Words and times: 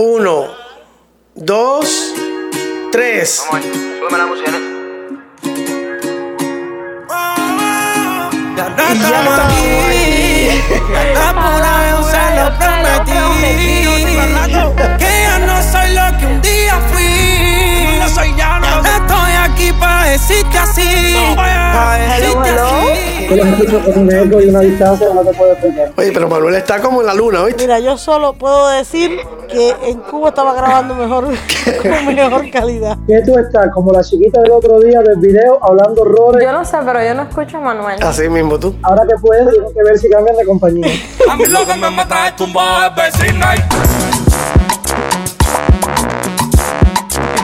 Uno, 0.00 0.46
dos, 1.34 2.14
tres. 2.92 3.44
Vamos 3.50 3.66
súbeme 3.98 4.16
la 4.16 4.26
música, 4.26 4.52
¿no? 4.52 4.58
Ya 8.56 8.68
estamos 8.68 9.38
aquí. 9.40 10.62
Una 10.86 11.72
vez 11.80 11.98
se 12.06 12.24
lo 12.36 12.46
prometí. 12.60 13.58
Puedo 25.32 25.52
explicar. 25.52 25.92
Oye, 25.96 26.12
pero 26.12 26.28
Manuel 26.28 26.54
está 26.56 26.80
como 26.80 27.00
en 27.00 27.06
la 27.06 27.14
luna, 27.14 27.42
¿oíste? 27.42 27.62
Mira, 27.62 27.78
yo 27.78 27.96
solo 27.96 28.32
puedo 28.32 28.68
decir 28.68 29.18
que 29.48 29.74
en 29.84 29.98
Cuba 30.00 30.30
estaba 30.30 30.54
grabando 30.54 30.94
mejor, 30.94 31.26
con 31.82 32.14
mejor 32.14 32.50
calidad. 32.50 32.98
¿Qué 33.06 33.22
tú 33.24 33.38
estás? 33.38 33.70
Como 33.72 33.92
la 33.92 34.02
chiquita 34.02 34.40
del 34.42 34.52
otro 34.52 34.80
día 34.80 35.00
del 35.00 35.16
video 35.16 35.58
hablando 35.62 36.02
horrores. 36.02 36.42
Yo 36.42 36.52
no 36.52 36.64
sé, 36.64 36.76
pero 36.84 37.04
yo 37.04 37.14
no 37.14 37.22
escucho 37.22 37.58
a 37.58 37.60
Manuel. 37.60 38.02
Así 38.02 38.28
mismo 38.28 38.58
tú. 38.58 38.74
Ahora 38.82 39.04
que 39.06 39.14
puedes, 39.20 39.48
tienes 39.50 39.72
que 39.72 39.82
ver 39.84 39.98
si 39.98 40.10
cambian 40.10 40.36
de 40.36 40.44
compañía. 40.44 40.92
A 41.30 41.36
mí 41.36 41.46
lo 41.46 41.64
que 41.66 41.74
me 41.74 41.90
mata 41.90 42.28
es 42.28 42.36
tumbar 42.36 42.92
el 42.96 43.04
vecino. 43.04 43.46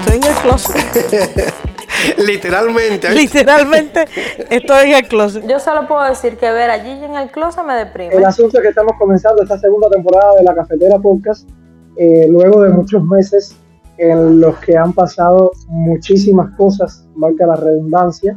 Estoy 0.01 0.17
en 0.17 0.25
el 0.25 0.35
closet. 0.43 1.55
Literalmente. 2.27 3.11
Literalmente 3.11 4.05
estoy 4.51 4.91
en 4.91 4.95
el 4.97 5.09
closet. 5.09 5.47
Yo 5.47 5.59
solo 5.61 5.87
puedo 5.89 6.03
decir 6.05 6.37
que 6.37 6.51
ver 6.51 6.71
a 6.71 6.79
Gigi 6.81 7.05
en 7.05 7.15
el 7.17 7.31
closet 7.31 7.65
me 7.65 7.75
deprime. 7.75 8.15
El 8.15 8.25
asunto 8.25 8.59
es 8.59 8.63
que 8.63 8.69
estamos 8.71 8.93
comenzando 8.99 9.43
esta 9.43 9.59
segunda 9.59 9.89
temporada 9.91 10.35
de 10.37 10.45
la 10.45 10.55
Cafetera 10.55 10.99
Podcast, 10.99 11.49
eh, 11.97 12.27
luego 12.29 12.63
de 12.63 12.71
muchos 12.71 13.03
meses 13.05 13.57
en 13.99 14.41
los 14.41 14.59
que 14.59 14.77
han 14.77 14.93
pasado 14.93 15.53
muchísimas 15.69 16.51
cosas, 16.57 17.05
marca 17.15 17.47
la 17.47 17.55
redundancia, 17.57 18.37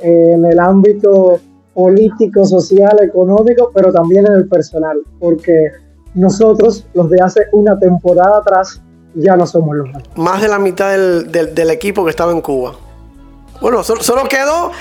eh, 0.00 0.32
en 0.34 0.44
el 0.46 0.58
ámbito 0.58 1.38
político, 1.74 2.44
social, 2.44 2.96
económico, 3.02 3.70
pero 3.74 3.92
también 3.92 4.26
en 4.26 4.32
el 4.34 4.48
personal, 4.48 4.98
porque 5.18 5.72
nosotros, 6.14 6.86
los 6.94 7.10
de 7.10 7.20
hace 7.20 7.42
una 7.52 7.78
temporada 7.78 8.38
atrás, 8.38 8.80
ya 9.16 9.36
no 9.36 9.46
somos 9.46 9.76
los 9.76 9.86
mismos. 9.88 10.04
Más 10.16 10.40
de 10.40 10.48
la 10.48 10.58
mitad 10.58 10.90
del, 10.92 11.30
del- 11.30 11.54
del 11.54 11.70
equipo 11.70 12.04
que 12.04 12.10
estaba 12.10 12.32
en 12.32 12.40
Cuba. 12.40 12.74
Bueno, 13.64 13.82
solo, 13.82 14.02
solo 14.02 14.24
quedó. 14.24 14.72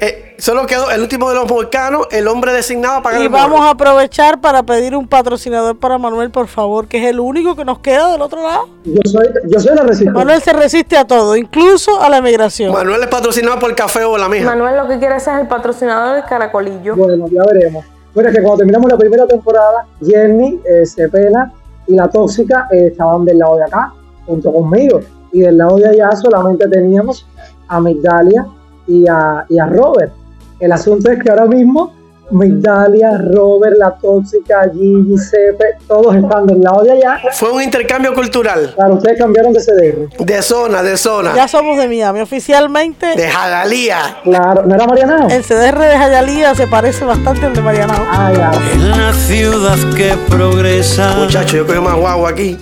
eh, 0.00 0.36
solo 0.38 0.64
quedó 0.64 0.92
el 0.92 1.00
último 1.00 1.28
de 1.28 1.34
los 1.34 1.48
volcanos, 1.48 2.06
el 2.12 2.28
hombre 2.28 2.52
designado 2.52 3.02
para 3.02 3.18
Y 3.18 3.22
el 3.22 3.28
vamos 3.30 3.50
bono. 3.58 3.64
a 3.64 3.70
aprovechar 3.70 4.40
para 4.40 4.62
pedir 4.62 4.94
un 4.94 5.08
patrocinador 5.08 5.76
para 5.76 5.98
Manuel, 5.98 6.30
por 6.30 6.46
favor, 6.46 6.86
que 6.86 6.98
es 6.98 7.06
el 7.10 7.18
único 7.18 7.56
que 7.56 7.64
nos 7.64 7.80
queda 7.80 8.12
del 8.12 8.22
otro 8.22 8.40
lado. 8.40 8.68
Yo 8.84 9.00
soy, 9.10 9.26
yo 9.48 9.58
soy 9.58 9.74
la 9.74 9.82
resistencia. 9.82 10.12
Manuel 10.12 10.40
se 10.40 10.52
resiste 10.52 10.96
a 10.96 11.04
todo, 11.04 11.34
incluso 11.34 12.00
a 12.00 12.08
la 12.08 12.18
emigración. 12.18 12.72
Manuel 12.72 13.02
es 13.02 13.08
patrocinado 13.08 13.58
por 13.58 13.74
Café 13.74 14.04
o 14.04 14.16
la 14.16 14.28
mija. 14.28 14.44
Manuel 14.46 14.76
lo 14.76 14.86
que 14.86 15.00
quiere 15.00 15.18
ser 15.18 15.40
el 15.40 15.48
patrocinador 15.48 16.14
del 16.14 16.24
caracolillo. 16.24 16.94
Bueno, 16.94 17.26
ya 17.28 17.42
veremos. 17.52 17.84
Bueno, 18.14 18.28
es 18.28 18.36
que 18.36 18.40
cuando 18.42 18.58
terminamos 18.58 18.88
la 18.88 18.98
primera 18.98 19.26
temporada, 19.26 19.84
Jenny, 20.00 20.60
eh, 20.64 20.86
Cepena 20.86 21.52
y 21.88 21.96
la 21.96 22.08
tóxica 22.08 22.68
eh, 22.70 22.86
estaban 22.92 23.24
del 23.24 23.38
lado 23.38 23.56
de 23.56 23.64
acá, 23.64 23.92
junto 24.26 24.52
conmigo. 24.52 25.00
Y 25.32 25.40
del 25.40 25.58
lado 25.58 25.76
de 25.78 25.88
allá 25.88 26.14
solamente 26.14 26.68
teníamos 26.68 27.26
a 27.72 27.80
Migdalia 27.80 28.46
y 28.86 29.06
a, 29.08 29.44
y 29.48 29.58
a 29.58 29.66
Robert. 29.66 30.12
El 30.60 30.72
asunto 30.72 31.10
es 31.10 31.22
que 31.22 31.30
ahora 31.30 31.46
mismo 31.46 31.92
Migdalia, 32.30 33.18
Robert, 33.18 33.76
la 33.78 33.90
tóxica, 33.90 34.70
Gigi, 34.72 35.18
Cepe, 35.18 35.64
todos 35.86 36.14
están 36.16 36.46
del 36.46 36.62
lado 36.62 36.82
de 36.82 36.92
allá. 36.92 37.18
Fue 37.32 37.52
un 37.52 37.62
intercambio 37.62 38.14
cultural. 38.14 38.72
Claro, 38.74 38.94
ustedes 38.94 39.18
cambiaron 39.18 39.52
de 39.52 39.60
CDR. 39.60 40.24
De 40.24 40.42
zona, 40.42 40.82
de 40.82 40.96
zona. 40.96 41.34
Ya 41.34 41.46
somos 41.46 41.76
de 41.76 41.88
Miami. 41.88 42.20
Oficialmente, 42.20 43.14
De 43.16 43.28
Jagalía. 43.28 44.16
Claro, 44.24 44.64
¿no 44.64 44.74
era 44.74 44.86
Marianao? 44.86 45.28
el 45.28 45.42
CDR 45.42 45.78
de 45.78 45.96
Jayalía 45.98 46.54
se 46.54 46.66
parece 46.66 47.04
bastante 47.04 47.44
al 47.44 47.54
de 47.54 47.60
Marianao. 47.60 48.02
Ah, 48.10 48.32
ya. 48.34 48.50
En 48.72 48.90
la 48.90 49.12
ciudad 49.12 49.76
que 49.94 50.14
progresa. 50.30 51.14
Muchachos, 51.18 51.52
yo 51.52 51.66
cojo 51.66 51.82
más 51.82 51.96
guagua 51.96 52.30
aquí. 52.30 52.56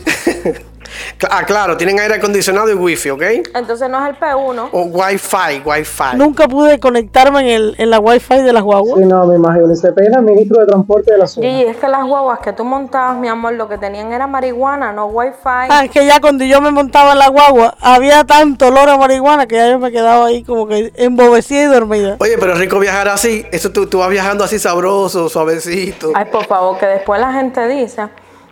Ah, 1.30 1.44
claro, 1.44 1.76
tienen 1.76 1.98
aire 2.00 2.14
acondicionado 2.14 2.70
y 2.70 2.74
wifi, 2.74 3.10
¿ok? 3.10 3.22
Entonces 3.54 3.88
no 3.88 4.04
es 4.04 4.10
el 4.10 4.18
P1. 4.18 4.68
O 4.72 4.82
wifi, 4.82 5.62
wifi. 5.64 6.16
Nunca 6.16 6.48
pude 6.48 6.78
conectarme 6.78 7.40
en, 7.40 7.46
el, 7.48 7.74
en 7.78 7.90
la 7.90 7.98
wifi 7.98 8.42
de 8.42 8.52
las 8.52 8.62
guaguas. 8.62 8.98
Sí, 8.98 9.06
no, 9.06 9.26
me 9.26 9.36
imagino. 9.36 9.74
Cepena, 9.74 10.20
ministro 10.20 10.60
de 10.60 10.66
Transporte 10.66 11.12
de 11.12 11.18
la 11.18 11.26
zona. 11.26 11.46
Gigi, 11.46 11.62
es 11.64 11.76
que 11.76 11.88
las 11.88 12.04
guaguas 12.04 12.40
que 12.40 12.52
tú 12.52 12.64
montabas, 12.64 13.16
mi 13.16 13.28
amor, 13.28 13.54
lo 13.54 13.68
que 13.68 13.78
tenían 13.78 14.12
era 14.12 14.26
marihuana, 14.26 14.92
no 14.92 15.06
wifi. 15.06 15.36
Ah, 15.44 15.82
es 15.84 15.90
que 15.90 16.06
ya 16.06 16.20
cuando 16.20 16.44
yo 16.44 16.60
me 16.60 16.70
montaba 16.70 17.12
en 17.12 17.18
la 17.18 17.28
guagua, 17.28 17.76
había 17.80 18.24
tanto 18.24 18.68
olor 18.68 18.88
a 18.88 18.96
marihuana 18.96 19.46
que 19.46 19.56
ya 19.56 19.70
yo 19.70 19.78
me 19.78 19.90
quedaba 19.90 20.26
ahí 20.26 20.42
como 20.42 20.66
que 20.66 20.92
embobecida 20.96 21.62
y 21.62 21.66
dormida. 21.66 22.16
Oye, 22.18 22.36
pero 22.38 22.52
es 22.52 22.58
rico 22.58 22.78
viajar 22.78 23.08
así. 23.08 23.46
Eso 23.52 23.70
tú, 23.70 23.86
tú 23.86 23.98
vas 23.98 24.10
viajando 24.10 24.44
así 24.44 24.58
sabroso, 24.58 25.28
suavecito. 25.28 26.12
Ay, 26.14 26.26
por 26.26 26.44
favor, 26.46 26.78
que 26.78 26.86
después 26.86 27.20
la 27.20 27.32
gente 27.32 27.66
dice 27.68 28.08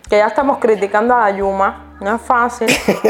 que 0.09 0.17
ya 0.17 0.27
estamos 0.27 0.57
criticando 0.57 1.15
a 1.15 1.29
la 1.29 1.37
Yuma. 1.37 1.95
No 2.01 2.15
es 2.15 2.21
fácil. 2.21 2.67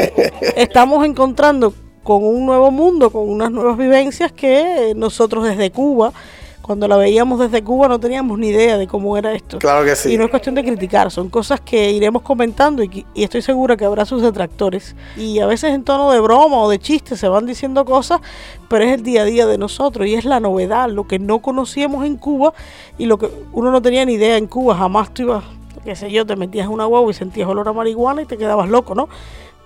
Estamos 0.56 1.04
encontrando 1.06 1.72
con 2.02 2.24
un 2.24 2.44
nuevo 2.44 2.70
mundo, 2.70 3.10
con 3.10 3.28
unas 3.28 3.50
nuevas 3.50 3.76
vivencias 3.76 4.32
que 4.32 4.92
nosotros 4.96 5.44
desde 5.44 5.70
Cuba, 5.70 6.12
cuando 6.60 6.88
la 6.88 6.96
veíamos 6.96 7.38
desde 7.38 7.62
Cuba, 7.62 7.88
no 7.88 8.00
teníamos 8.00 8.38
ni 8.38 8.48
idea 8.48 8.76
de 8.76 8.86
cómo 8.86 9.16
era 9.16 9.32
esto. 9.32 9.58
Claro 9.58 9.84
que 9.84 9.94
sí. 9.94 10.12
Y 10.12 10.18
no 10.18 10.24
es 10.24 10.30
cuestión 10.30 10.54
de 10.56 10.64
criticar, 10.64 11.10
son 11.10 11.28
cosas 11.28 11.60
que 11.60 11.90
iremos 11.92 12.22
comentando 12.22 12.82
y, 12.82 13.06
estoy 13.14 13.42
segura 13.42 13.76
que 13.76 13.84
habrá 13.84 14.04
sus 14.04 14.22
detractores. 14.22 14.96
Y 15.16 15.38
a 15.38 15.46
veces 15.46 15.72
en 15.72 15.84
tono 15.84 16.10
de 16.10 16.20
broma 16.20 16.58
o 16.58 16.68
de 16.68 16.78
chiste 16.78 17.16
se 17.16 17.28
van 17.28 17.46
diciendo 17.46 17.84
cosas, 17.84 18.20
pero 18.68 18.84
es 18.84 18.92
el 18.92 19.02
día 19.02 19.22
a 19.22 19.24
día 19.24 19.46
de 19.46 19.56
nosotros 19.56 20.06
y 20.06 20.14
es 20.14 20.24
la 20.24 20.40
novedad, 20.40 20.90
lo 20.90 21.06
que 21.06 21.18
no 21.18 21.40
conocíamos 21.40 22.04
en 22.04 22.16
Cuba 22.16 22.52
y 22.98 23.06
lo 23.06 23.18
que 23.18 23.30
uno 23.52 23.70
no 23.70 23.80
tenía 23.80 24.04
ni 24.04 24.14
idea 24.14 24.36
en 24.36 24.46
Cuba. 24.46 24.76
Jamás 24.76 25.14
tú 25.14 25.22
ibas, 25.22 25.44
qué 25.84 25.96
sé 25.96 26.10
yo, 26.10 26.26
te 26.26 26.36
metías 26.36 26.66
en 26.66 26.72
una 26.72 26.84
guagua 26.86 27.10
y 27.10 27.14
sentías 27.14 27.48
olor 27.48 27.68
a 27.68 27.72
marihuana 27.72 28.22
y 28.22 28.26
te 28.26 28.36
quedabas 28.36 28.68
loco, 28.68 28.94
¿no? 28.94 29.08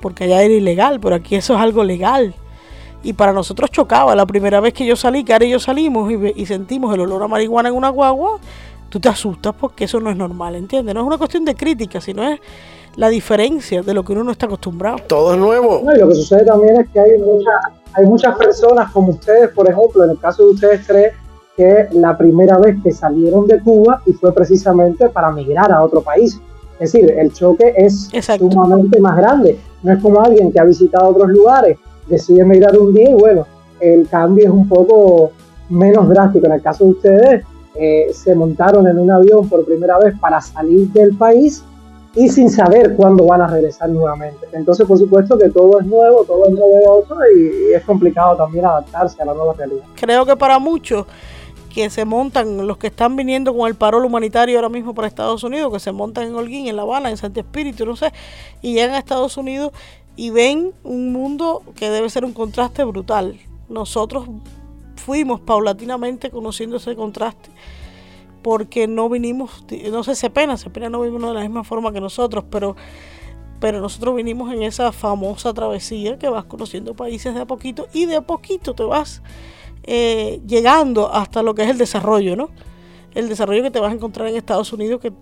Porque 0.00 0.24
allá 0.24 0.42
era 0.42 0.54
ilegal, 0.54 1.00
pero 1.00 1.14
aquí 1.16 1.34
eso 1.36 1.54
es 1.54 1.60
algo 1.60 1.82
legal. 1.84 2.34
Y 3.02 3.12
para 3.12 3.32
nosotros 3.32 3.70
chocaba. 3.70 4.14
La 4.14 4.24
primera 4.26 4.60
vez 4.60 4.72
que 4.72 4.86
yo 4.86 4.96
salí, 4.96 5.24
Cara 5.24 5.44
y 5.44 5.50
yo 5.50 5.58
salimos 5.60 6.10
y, 6.10 6.16
ve- 6.16 6.32
y 6.34 6.46
sentimos 6.46 6.94
el 6.94 7.00
olor 7.00 7.22
a 7.22 7.28
marihuana 7.28 7.68
en 7.68 7.74
una 7.74 7.90
guagua, 7.90 8.38
tú 8.88 8.98
te 9.00 9.08
asustas 9.08 9.54
porque 9.58 9.84
eso 9.84 10.00
no 10.00 10.10
es 10.10 10.16
normal, 10.16 10.54
¿entiendes? 10.54 10.94
No 10.94 11.00
es 11.02 11.06
una 11.06 11.18
cuestión 11.18 11.44
de 11.44 11.54
crítica, 11.54 12.00
sino 12.00 12.22
es 12.26 12.40
la 12.96 13.08
diferencia 13.08 13.82
de 13.82 13.92
lo 13.92 14.04
que 14.04 14.12
uno 14.12 14.24
no 14.24 14.30
está 14.30 14.46
acostumbrado. 14.46 14.98
Todo 15.08 15.34
es 15.34 15.38
nuevo. 15.40 15.82
No, 15.84 15.94
y 15.94 15.98
lo 15.98 16.08
que 16.08 16.14
sucede 16.14 16.44
también 16.44 16.80
es 16.80 16.88
que 16.90 17.00
hay, 17.00 17.18
mucha- 17.18 17.72
hay 17.92 18.06
muchas 18.06 18.36
personas 18.36 18.90
como 18.92 19.10
ustedes, 19.12 19.50
por 19.50 19.68
ejemplo, 19.68 20.04
en 20.04 20.10
el 20.10 20.18
caso 20.20 20.44
de 20.46 20.50
ustedes 20.52 20.86
tres, 20.86 21.12
que 21.56 21.88
la 21.92 22.16
primera 22.16 22.58
vez 22.58 22.76
que 22.82 22.92
salieron 22.92 23.46
de 23.46 23.60
Cuba 23.60 24.02
y 24.06 24.12
fue 24.12 24.32
precisamente 24.34 25.08
para 25.08 25.30
migrar 25.30 25.70
a 25.70 25.82
otro 25.82 26.00
país. 26.00 26.40
Es 26.80 26.92
decir, 26.92 27.10
el 27.16 27.32
choque 27.32 27.72
es 27.76 28.10
Exacto. 28.12 28.50
sumamente 28.50 28.98
más 28.98 29.16
grande. 29.16 29.58
No 29.82 29.92
es 29.92 30.02
como 30.02 30.20
alguien 30.20 30.50
que 30.50 30.58
ha 30.58 30.64
visitado 30.64 31.08
otros 31.08 31.28
lugares, 31.28 31.78
decide 32.08 32.40
emigrar 32.40 32.76
un 32.76 32.92
día 32.92 33.10
y 33.10 33.14
bueno, 33.14 33.46
el 33.80 34.08
cambio 34.08 34.44
es 34.46 34.50
un 34.50 34.68
poco 34.68 35.30
menos 35.68 36.08
drástico. 36.08 36.46
En 36.46 36.52
el 36.52 36.62
caso 36.62 36.84
de 36.84 36.90
ustedes, 36.90 37.44
eh, 37.76 38.10
se 38.12 38.34
montaron 38.34 38.86
en 38.88 38.98
un 38.98 39.10
avión 39.10 39.48
por 39.48 39.64
primera 39.64 39.98
vez 39.98 40.18
para 40.18 40.40
salir 40.40 40.88
del 40.88 41.16
país 41.16 41.62
y 42.16 42.28
sin 42.28 42.48
saber 42.48 42.94
cuándo 42.94 43.26
van 43.26 43.42
a 43.42 43.46
regresar 43.48 43.88
nuevamente. 43.88 44.46
Entonces, 44.52 44.86
por 44.86 44.98
supuesto 44.98 45.36
que 45.36 45.48
todo 45.50 45.80
es 45.80 45.86
nuevo, 45.86 46.24
todo 46.24 46.46
es 46.46 46.52
novedoso 46.52 47.16
y, 47.36 47.70
y 47.70 47.74
es 47.74 47.82
complicado 47.84 48.36
también 48.36 48.64
adaptarse 48.64 49.20
a 49.22 49.24
la 49.24 49.34
nueva 49.34 49.54
realidad. 49.54 49.84
Creo 49.96 50.24
que 50.24 50.36
para 50.36 50.58
muchos 50.60 51.06
que 51.74 51.90
se 51.90 52.04
montan, 52.04 52.66
los 52.66 52.78
que 52.78 52.86
están 52.86 53.16
viniendo 53.16 53.54
con 53.54 53.68
el 53.68 53.74
parol 53.74 54.04
humanitario 54.04 54.56
ahora 54.56 54.68
mismo 54.68 54.94
para 54.94 55.08
Estados 55.08 55.42
Unidos, 55.42 55.72
que 55.72 55.80
se 55.80 55.90
montan 55.90 56.28
en 56.28 56.34
Holguín, 56.36 56.68
en 56.68 56.76
La 56.76 56.82
Habana, 56.82 57.10
en 57.10 57.16
Santi 57.16 57.40
Espíritu, 57.40 57.84
no 57.84 57.96
sé, 57.96 58.12
y 58.62 58.74
llegan 58.74 58.94
a 58.94 58.98
Estados 58.98 59.36
Unidos 59.36 59.72
y 60.14 60.30
ven 60.30 60.72
un 60.84 61.12
mundo 61.12 61.64
que 61.74 61.90
debe 61.90 62.08
ser 62.10 62.24
un 62.24 62.32
contraste 62.32 62.84
brutal. 62.84 63.40
Nosotros 63.68 64.28
fuimos 64.94 65.40
paulatinamente 65.40 66.30
conociendo 66.30 66.76
ese 66.76 66.94
contraste 66.94 67.50
porque 68.42 68.86
no 68.86 69.08
vinimos, 69.08 69.64
no 69.90 70.04
sé, 70.04 70.14
Cepena, 70.14 70.56
Cepena 70.56 70.88
no 70.90 71.00
vino 71.00 71.28
de 71.28 71.34
la 71.34 71.40
misma 71.40 71.64
forma 71.64 71.92
que 71.92 72.00
nosotros, 72.00 72.44
pero 72.50 72.76
pero 73.58 73.80
nosotros 73.80 74.14
vinimos 74.14 74.52
en 74.52 74.62
esa 74.62 74.92
famosa 74.92 75.54
travesía 75.54 76.18
que 76.18 76.28
vas 76.28 76.44
conociendo 76.44 76.94
países 76.94 77.34
de 77.34 77.40
a 77.40 77.46
poquito 77.46 77.88
y 77.94 78.04
de 78.04 78.16
a 78.16 78.20
poquito 78.20 78.74
te 78.74 78.82
vas 78.82 79.22
eh, 79.86 80.40
llegando 80.46 81.12
hasta 81.12 81.42
lo 81.42 81.54
que 81.54 81.62
es 81.62 81.70
el 81.70 81.78
desarrollo, 81.78 82.36
¿no? 82.36 82.50
El 83.14 83.28
desarrollo 83.28 83.62
que 83.62 83.70
te 83.70 83.80
vas 83.80 83.92
a 83.92 83.94
encontrar 83.94 84.28
en 84.28 84.36
Estados 84.36 84.72
Unidos 84.72 85.00
que 85.00 85.12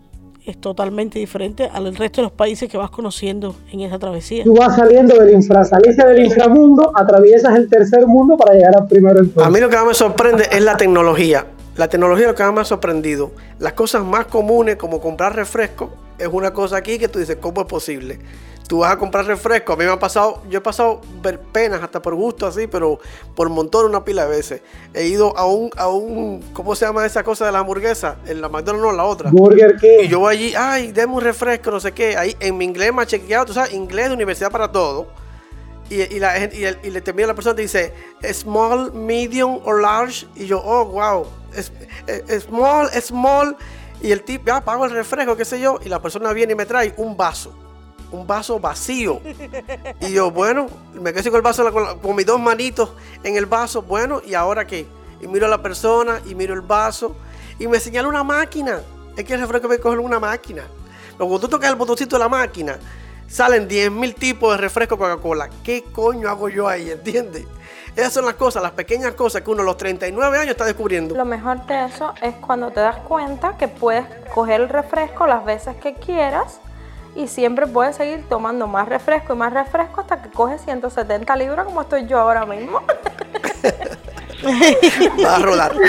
es 0.45 0.61
totalmente 0.61 1.19
diferente 1.19 1.69
al 1.73 1.95
resto 1.95 2.21
de 2.21 2.25
los 2.25 2.33
países 2.33 2.69
que 2.69 2.77
vas 2.77 2.91
conociendo 2.91 3.55
en 3.71 3.81
esa 3.81 3.99
travesía. 3.99 4.45
Tú 4.45 4.55
vas 4.55 4.75
saliendo 4.75 5.17
del 5.17 5.35
infra, 5.35 5.63
saliste 5.63 6.05
del 6.05 6.25
inframundo, 6.25 6.91
atraviesas 6.97 7.55
el 7.55 7.69
tercer 7.69 8.07
mundo 8.07 8.37
para 8.37 8.55
llegar 8.55 8.77
al 8.77 8.89
primero 8.89 9.19
A 9.19 9.23
entonces. 9.23 9.53
mí 9.53 9.61
lo 9.61 9.69
que 9.69 9.77
más 9.77 9.87
me 9.87 9.95
sorprende 9.95 10.49
es 10.51 10.63
la 10.63 10.77
tecnología. 10.77 11.47
La 11.77 11.89
tecnología 11.89 12.25
es 12.25 12.31
lo 12.33 12.35
que 12.35 12.43
más 12.43 12.55
me 12.55 12.61
ha 12.61 12.65
sorprendido. 12.65 13.31
Las 13.59 13.75
cosas 13.75 14.05
más 14.05 14.27
comunes 14.27 14.77
como 14.77 15.01
comprar 15.01 15.37
refresco 15.37 15.91
es 16.19 16.29
una 16.31 16.53
cosa 16.53 16.77
aquí 16.77 16.99
que 16.99 17.09
tú 17.09 17.19
dices, 17.19 17.37
¿cómo 17.41 17.61
es 17.61 17.67
posible? 17.67 18.19
Tú 18.73 18.79
vas 18.79 18.91
a 18.93 18.97
comprar 18.97 19.27
refresco. 19.27 19.75
A 19.75 19.77
mí 19.77 19.85
me 19.85 19.91
ha 19.91 19.99
pasado, 19.99 20.41
yo 20.49 20.57
he 20.57 20.63
pasado 20.63 21.03
ver 21.21 21.39
penas 21.39 21.83
hasta 21.83 22.01
por 22.01 22.15
gusto 22.15 22.47
así, 22.47 22.67
pero 22.67 22.99
por 23.35 23.51
montón 23.51 23.85
una 23.85 24.03
pila 24.03 24.25
de 24.25 24.31
veces. 24.35 24.63
He 24.95 25.09
ido 25.09 25.37
a 25.37 25.45
un, 25.45 25.69
a 25.77 25.89
un, 25.89 26.41
¿cómo 26.55 26.75
se 26.75 26.87
llama 26.87 27.05
esa 27.05 27.23
cosa 27.23 27.45
de 27.45 27.53
la 27.53 27.59
hamburguesa? 27.59 28.17
En 28.25 28.41
la 28.41 28.49
McDonald's 28.49 28.87
no, 28.87 28.93
la 28.93 29.05
otra. 29.05 29.29
Burger 29.31 29.77
King. 29.77 30.05
Y 30.05 30.09
yo 30.09 30.21
voy 30.21 30.35
allí, 30.37 30.55
ay, 30.57 30.91
deme 30.91 31.13
un 31.13 31.21
refresco, 31.21 31.71
no 31.71 31.81
sé 31.81 31.93
qué. 31.93 32.17
Ahí 32.17 32.35
en 32.41 32.57
mi 32.57 32.65
inglés 32.65 32.95
más 32.95 33.09
chequeado, 33.09 33.45
tú 33.45 33.53
sabes, 33.53 33.75
inglés 33.75 34.09
de 34.09 34.15
universidad 34.15 34.51
para 34.51 34.73
todo. 34.73 35.07
Y, 35.91 36.01
y 36.01 36.19
la 36.19 36.31
gente, 36.31 36.57
y, 36.59 36.65
el- 36.65 36.79
y 36.83 36.89
le 36.89 37.03
termina 37.03 37.27
la 37.29 37.35
persona 37.35 37.55
te 37.55 37.61
dice 37.61 37.93
small, 38.33 38.91
medium 38.95 39.61
o 39.67 39.75
large. 39.75 40.27
Y 40.35 40.47
yo, 40.47 40.63
oh, 40.65 40.87
wow. 40.87 41.27
Es, 41.55 41.71
es- 42.07 42.45
small, 42.45 42.89
small. 43.03 43.55
Y 44.01 44.13
el 44.13 44.23
tipo, 44.23 44.47
ya 44.47 44.65
pago 44.65 44.87
el 44.87 44.93
refresco, 44.93 45.37
qué 45.37 45.45
sé 45.45 45.61
yo. 45.61 45.79
Y 45.85 45.91
la 45.91 46.01
persona 46.01 46.33
viene 46.33 46.55
y 46.55 46.57
me 46.57 46.65
trae 46.65 46.95
un 46.97 47.19
vaso. 47.19 47.53
Un 48.13 48.27
vaso 48.27 48.61
vacío. 48.61 49.21
Y 50.01 50.13
yo, 50.13 50.31
bueno, 50.31 50.69
me 50.95 51.13
quedé 51.13 51.31
con 51.31 51.37
el 51.37 51.43
vaso, 51.43 51.73
con, 51.73 52.17
mis 52.17 52.27
dos 52.27 52.41
manitos 52.41 52.93
en 53.25 53.37
el 53.37 53.47
vaso. 53.47 53.83
Bueno, 53.83 54.23
¿y 54.25 54.35
ahora 54.35 54.67
qué? 54.67 54.87
Y 55.21 55.27
miro 55.27 55.47
a 55.47 55.49
la 55.49 55.63
persona 55.63 56.21
y 56.27 56.35
miro 56.35 56.55
el 56.55 56.61
vaso. 56.61 57.17
Y 57.59 57.67
me 57.67 57.81
señala 57.81 58.09
una 58.09 58.23
máquina. 58.23 58.81
Es 59.17 59.25
que 59.25 59.35
el 59.35 59.41
refresco 59.41 59.69
me 59.69 59.79
coge 59.79 59.99
una 59.99 60.21
máquina. 60.21 60.63
Pero 61.13 61.27
cuando 61.27 61.41
tú 61.41 61.49
tocas 61.49 61.71
el 61.71 61.77
botoncito 61.77 62.17
de 62.17 62.21
la 62.21 62.29
máquina, 62.29 62.79
salen 63.29 63.69
10.000 63.69 64.15
tipos 64.15 64.53
de 64.53 64.59
refresco 64.59 64.99
Coca-Cola. 64.99 65.49
¿Qué 65.65 65.85
coño 65.85 66.29
hago 66.29 66.49
yo 66.49 66.69
ahí? 66.69 66.91
¿Entiendes? 66.91 67.47
Esas 67.95 68.15
son 68.15 68.25
las 68.25 68.35
cosas, 68.35 68.63
las 68.63 68.73
pequeñas 68.73 69.13
cosas 69.15 69.43
que 69.43 69.51
uno 69.51 69.63
a 69.63 69.65
los 69.67 69.77
39 69.77 70.39
años 70.39 70.53
está 70.53 70.65
descubriendo. 70.65 71.15
Lo 71.15 71.27
mejor 71.27 71.67
de 71.67 71.85
eso 71.85 72.15
es 72.23 72.35
cuando 72.37 72.71
te 72.71 72.81
das 72.81 72.97
cuenta 72.99 73.59
que 73.59 73.69
puedes 73.69 74.07
coger 74.35 74.63
el 74.63 74.69
refresco 74.71 75.27
las 75.27 75.45
veces 75.45 75.77
que 75.77 75.95
quieras 75.95 76.59
y 77.15 77.29
siempre 77.29 77.67
puedes 77.67 77.97
seguir 77.97 78.29
tomando 78.29 78.67
más 78.67 78.89
refresco 78.89 79.35
y 79.35 79.37
más 79.37 79.53
refresco 79.53 80.01
hasta 80.01 80.23
que 80.23 80.31
coges 80.31 80.63
170 80.63 81.37
libras 81.37 81.67
como 81.67 81.83
estoy 81.83 82.07
yo 82.07 82.19
ahora 82.19 82.47
mismo. 82.47 82.81
Va 85.25 85.37
a 85.37 85.39
rodar. 85.39 85.73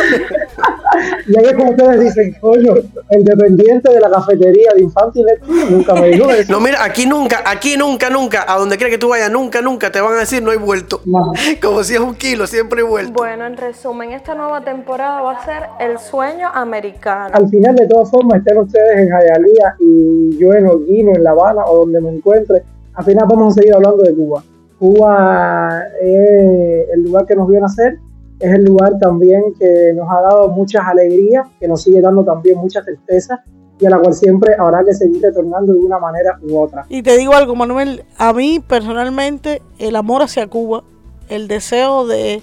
Y 1.28 1.38
ahí 1.38 1.46
es 1.46 1.54
como 1.54 1.72
ustedes 1.72 2.00
dicen, 2.00 2.36
coño, 2.40 2.74
el 3.10 3.24
dependiente 3.24 3.92
de 3.92 4.00
la 4.00 4.12
cafetería 4.12 4.72
de 4.76 4.84
Infantinet 4.84 5.42
nunca 5.70 5.96
me 5.96 6.10
dijo 6.10 6.30
eso. 6.30 6.52
No, 6.52 6.60
mira, 6.60 6.84
aquí 6.84 7.06
nunca, 7.06 7.42
aquí 7.46 7.76
nunca, 7.78 8.10
nunca, 8.10 8.46
a 8.48 8.58
donde 8.58 8.78
quiera 8.78 8.92
que 8.92 8.98
tú 8.98 9.10
vayas, 9.10 9.32
nunca, 9.32 9.62
nunca 9.62 9.92
te 9.92 10.02
van 10.02 10.14
a 10.14 10.20
decir 10.20 10.44
no 10.44 10.52
he 10.52 10.58
vuelto. 10.58 11.02
No. 11.06 11.34
Como 11.62 11.84
si 11.84 11.96
es 11.96 12.00
un 12.00 12.16
kilo, 12.16 12.46
siempre 12.48 12.82
he 12.82 12.84
vuelto. 12.84 13.14
Bueno, 13.14 13.46
en 13.46 13.58
resumen, 13.58 14.12
esta 14.12 14.36
nueva 14.36 14.64
temporada 14.64 15.22
va 15.22 15.32
a 15.34 15.46
ser 15.46 15.64
el 15.80 15.98
sueño 15.98 16.50
americano. 16.54 17.34
Al 17.34 17.50
final, 17.50 17.76
de 17.76 17.88
todas 17.88 18.10
formas, 18.10 18.40
estén 18.40 18.58
ustedes 18.58 19.00
en 19.00 19.10
Jayalía 19.10 19.76
y 19.80 20.38
yo 20.38 20.54
en 20.54 20.68
Holguino, 20.68 21.12
en 21.16 21.24
La 21.24 21.32
Habana 21.32 21.66
o 21.66 21.80
donde 21.80 22.02
me 22.02 22.10
encuentre, 22.10 22.64
al 22.94 23.06
final 23.06 23.26
vamos 23.28 23.54
a 23.54 23.60
seguir 23.60 23.74
hablando 23.74 24.04
de 24.04 24.14
Cuba. 24.14 24.44
Cuba 24.78 25.84
es 26.02 26.90
el 26.94 27.04
lugar 27.04 27.26
que 27.26 27.36
nos 27.36 27.48
vio 27.48 27.60
nacer, 27.60 27.98
es 28.40 28.54
el 28.54 28.66
lugar 28.66 28.98
también 29.00 29.42
que 29.60 29.94
nos 29.96 30.10
ha 30.10 30.22
dado 30.22 30.50
muchas 30.50 30.84
alegrías, 30.86 31.48
que 31.60 31.68
nos 31.68 31.84
sigue 31.84 32.02
dando 32.02 32.24
también 32.24 32.58
mucha 32.58 32.82
tristeza 32.82 33.44
y 33.80 33.86
a 33.86 33.90
la 33.90 34.00
cual 34.00 34.14
siempre 34.14 34.56
habrá 34.58 34.84
que 34.84 34.94
seguir 34.94 35.22
retornando 35.22 35.74
de 35.74 35.80
una 35.80 36.00
manera 36.00 36.40
u 36.42 36.60
otra. 36.60 36.86
Y 36.90 37.02
te 37.04 37.18
digo 37.18 37.34
algo, 37.34 37.56
Manuel, 37.56 38.04
a 38.18 38.34
mí 38.34 38.60
personalmente 38.60 39.62
el 39.80 39.96
amor 39.96 40.22
hacia 40.22 40.48
Cuba, 40.48 40.84
el 41.30 41.48
deseo 41.48 42.06
de, 42.06 42.42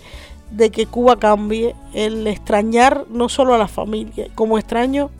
de 0.50 0.70
que 0.70 0.86
Cuba 0.86 1.18
cambie, 1.18 1.74
el 1.94 2.26
extrañar 2.26 3.04
no 3.10 3.28
solo 3.28 3.54
a 3.54 3.58
la 3.58 3.68
familia, 3.68 4.26
como 4.34 4.58
extraño 4.58 5.10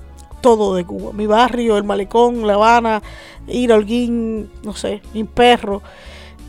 todo 0.40 0.74
de 0.74 0.84
Cuba, 0.84 1.12
mi 1.12 1.26
barrio, 1.26 1.76
el 1.76 1.84
malecón, 1.84 2.46
La 2.46 2.54
Habana, 2.54 3.02
ir 3.46 3.72
a 3.72 3.76
Holguín, 3.76 4.50
no 4.62 4.74
sé, 4.74 5.02
mi 5.14 5.24
perro, 5.24 5.82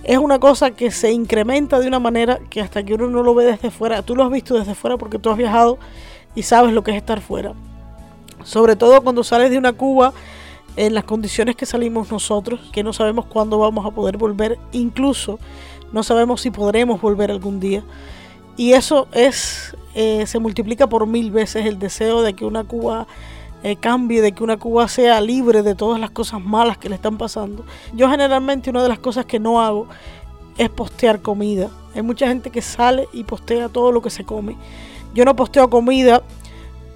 es 0.04 0.18
una 0.18 0.40
cosa 0.40 0.72
que 0.72 0.92
se 0.92 1.12
incrementa 1.12 1.80
de 1.80 1.88
una 1.88 2.00
manera 2.00 2.40
que 2.50 2.62
hasta 2.62 2.84
que 2.84 2.94
uno 2.94 3.08
no 3.08 3.24
lo 3.24 3.36
ve 3.36 3.46
desde 3.46 3.70
fuera, 3.72 4.02
tú 4.02 4.16
lo 4.16 4.24
has 4.24 4.32
visto 4.32 4.58
desde 4.58 4.76
fuera 4.76 4.98
porque 4.98 5.20
tú 5.20 5.30
has 5.30 5.38
viajado 5.38 5.78
y 6.36 6.44
sabes 6.44 6.74
lo 6.74 6.84
que 6.84 6.92
es 6.92 6.98
estar 6.98 7.22
fuera. 7.22 7.54
Sobre 8.44 8.76
todo 8.76 9.02
cuando 9.02 9.24
sales 9.24 9.52
de 9.52 9.58
una 9.58 9.74
Cuba 9.74 10.14
en 10.76 10.94
las 10.94 11.04
condiciones 11.04 11.56
que 11.56 11.66
salimos 11.66 12.12
nosotros, 12.12 12.60
que 12.72 12.84
no 12.84 12.94
sabemos 12.94 13.26
cuándo 13.26 13.60
vamos 13.60 13.86
a 13.86 13.92
poder 13.92 14.18
volver, 14.18 14.58
incluso 14.72 15.40
no 15.92 16.04
sabemos 16.04 16.42
si 16.42 16.50
podremos 16.50 17.02
volver 17.02 17.30
algún 17.30 17.60
día. 17.60 17.84
Y 18.58 18.74
eso 18.74 19.08
es, 19.12 19.76
eh, 19.94 20.26
se 20.26 20.40
multiplica 20.40 20.88
por 20.88 21.06
mil 21.08 21.32
veces 21.32 21.66
el 21.66 21.78
deseo 21.78 22.22
de 22.22 22.34
que 22.34 22.46
una 22.46 22.64
Cuba 22.64 23.08
eh, 23.64 23.76
cambie, 23.76 24.22
de 24.22 24.32
que 24.32 24.44
una 24.44 24.58
Cuba 24.58 24.88
sea 24.88 25.22
libre 25.22 25.62
de 25.62 25.76
todas 25.76 26.00
las 26.00 26.12
cosas 26.12 26.42
malas 26.42 26.78
que 26.78 26.90
le 26.90 26.96
están 26.96 27.18
pasando. 27.18 27.64
Yo 27.94 28.10
generalmente 28.10 28.70
una 28.70 28.82
de 28.82 28.90
las 28.90 29.00
cosas 29.00 29.26
que 29.26 29.40
no 29.40 29.62
hago 29.62 29.88
es 30.58 30.70
postear 30.70 31.22
comida. 31.22 31.70
Hay 31.94 32.02
mucha 32.02 32.28
gente 32.28 32.50
que 32.50 32.62
sale 32.62 33.08
y 33.14 33.24
postea 33.24 33.70
todo 33.70 33.92
lo 33.92 34.02
que 34.02 34.10
se 34.10 34.24
come. 34.24 34.56
Yo 35.14 35.26
no 35.26 35.36
posteo 35.36 35.70
comida 35.70 36.24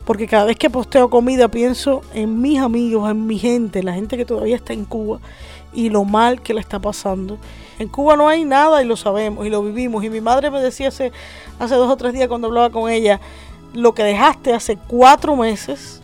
porque 0.05 0.27
cada 0.27 0.45
vez 0.45 0.57
que 0.57 0.69
posteo 0.69 1.09
comida 1.09 1.47
pienso 1.49 2.01
en 2.13 2.41
mis 2.41 2.59
amigos, 2.59 3.09
en 3.09 3.25
mi 3.25 3.39
gente, 3.39 3.83
la 3.83 3.93
gente 3.93 4.17
que 4.17 4.25
todavía 4.25 4.55
está 4.55 4.73
en 4.73 4.85
Cuba 4.85 5.19
y 5.73 5.89
lo 5.89 6.03
mal 6.03 6.41
que 6.41 6.53
le 6.53 6.61
está 6.61 6.79
pasando. 6.79 7.37
En 7.79 7.89
Cuba 7.89 8.15
no 8.15 8.29
hay 8.29 8.45
nada 8.45 8.81
y 8.81 8.85
lo 8.85 8.95
sabemos 8.95 9.45
y 9.45 9.49
lo 9.49 9.61
vivimos. 9.63 10.03
Y 10.03 10.09
mi 10.09 10.21
madre 10.21 10.49
me 10.49 10.61
decía 10.61 10.87
hace, 10.87 11.11
hace 11.59 11.75
dos 11.75 11.91
o 11.91 11.97
tres 11.97 12.13
días 12.13 12.27
cuando 12.27 12.47
hablaba 12.47 12.69
con 12.69 12.89
ella, 12.89 13.19
lo 13.73 13.93
que 13.93 14.03
dejaste 14.03 14.53
hace 14.53 14.77
cuatro 14.77 15.35
meses 15.35 16.01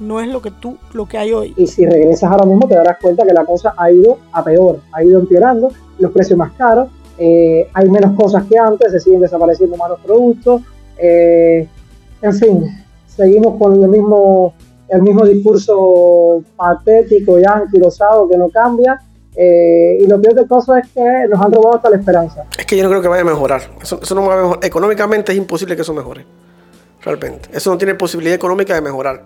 no 0.00 0.20
es 0.20 0.28
lo 0.28 0.40
que 0.42 0.50
tú, 0.50 0.76
lo 0.92 1.06
que 1.06 1.18
hay 1.18 1.32
hoy. 1.32 1.54
Y 1.56 1.66
si 1.66 1.86
regresas 1.86 2.30
ahora 2.30 2.46
mismo 2.46 2.66
te 2.66 2.74
darás 2.74 2.98
cuenta 3.00 3.24
que 3.24 3.32
la 3.32 3.44
cosa 3.44 3.74
ha 3.76 3.90
ido 3.90 4.18
a 4.32 4.42
peor, 4.42 4.80
ha 4.92 5.04
ido 5.04 5.20
empeorando, 5.20 5.70
los 5.98 6.10
precios 6.10 6.38
más 6.38 6.52
caros, 6.52 6.88
eh, 7.18 7.68
hay 7.74 7.88
menos 7.88 8.16
cosas 8.16 8.44
que 8.44 8.58
antes, 8.58 8.90
se 8.90 9.00
siguen 9.00 9.20
desapareciendo 9.20 9.76
malos 9.76 10.00
productos, 10.00 10.62
eh, 10.98 11.68
en 12.22 12.34
fin, 12.34 12.64
seguimos 13.06 13.58
con 13.58 13.82
el 13.82 13.88
mismo, 13.88 14.54
el 14.88 15.02
mismo 15.02 15.24
discurso 15.24 16.42
patético 16.56 17.38
y 17.38 17.44
anquilosado 17.44 18.28
que 18.28 18.36
no 18.36 18.48
cambia. 18.48 19.00
eh, 19.36 19.98
y 20.00 20.06
lo 20.06 20.20
peor 20.20 20.34
de 20.34 20.44
todo 20.44 20.76
es 20.76 20.88
que 20.88 21.28
nos 21.30 21.40
han 21.40 21.52
robado 21.52 21.76
hasta 21.76 21.88
la 21.88 21.96
esperanza. 21.96 22.44
Es 22.58 22.66
que 22.66 22.76
yo 22.76 22.82
no 22.82 22.90
creo 22.90 23.00
que 23.00 23.08
vaya 23.08 23.22
a 23.22 23.24
mejorar. 23.24 23.62
Eso, 23.80 24.00
eso 24.02 24.14
no 24.14 24.26
va 24.26 24.34
a 24.34 24.36
mejorar. 24.42 24.64
Económicamente 24.64 25.32
es 25.32 25.38
imposible 25.38 25.76
que 25.76 25.82
eso 25.82 25.94
mejore. 25.94 26.26
Realmente. 27.02 27.48
Eso 27.52 27.70
no 27.70 27.78
tiene 27.78 27.94
posibilidad 27.94 28.34
económica 28.34 28.74
de 28.74 28.80
mejorar. 28.80 29.22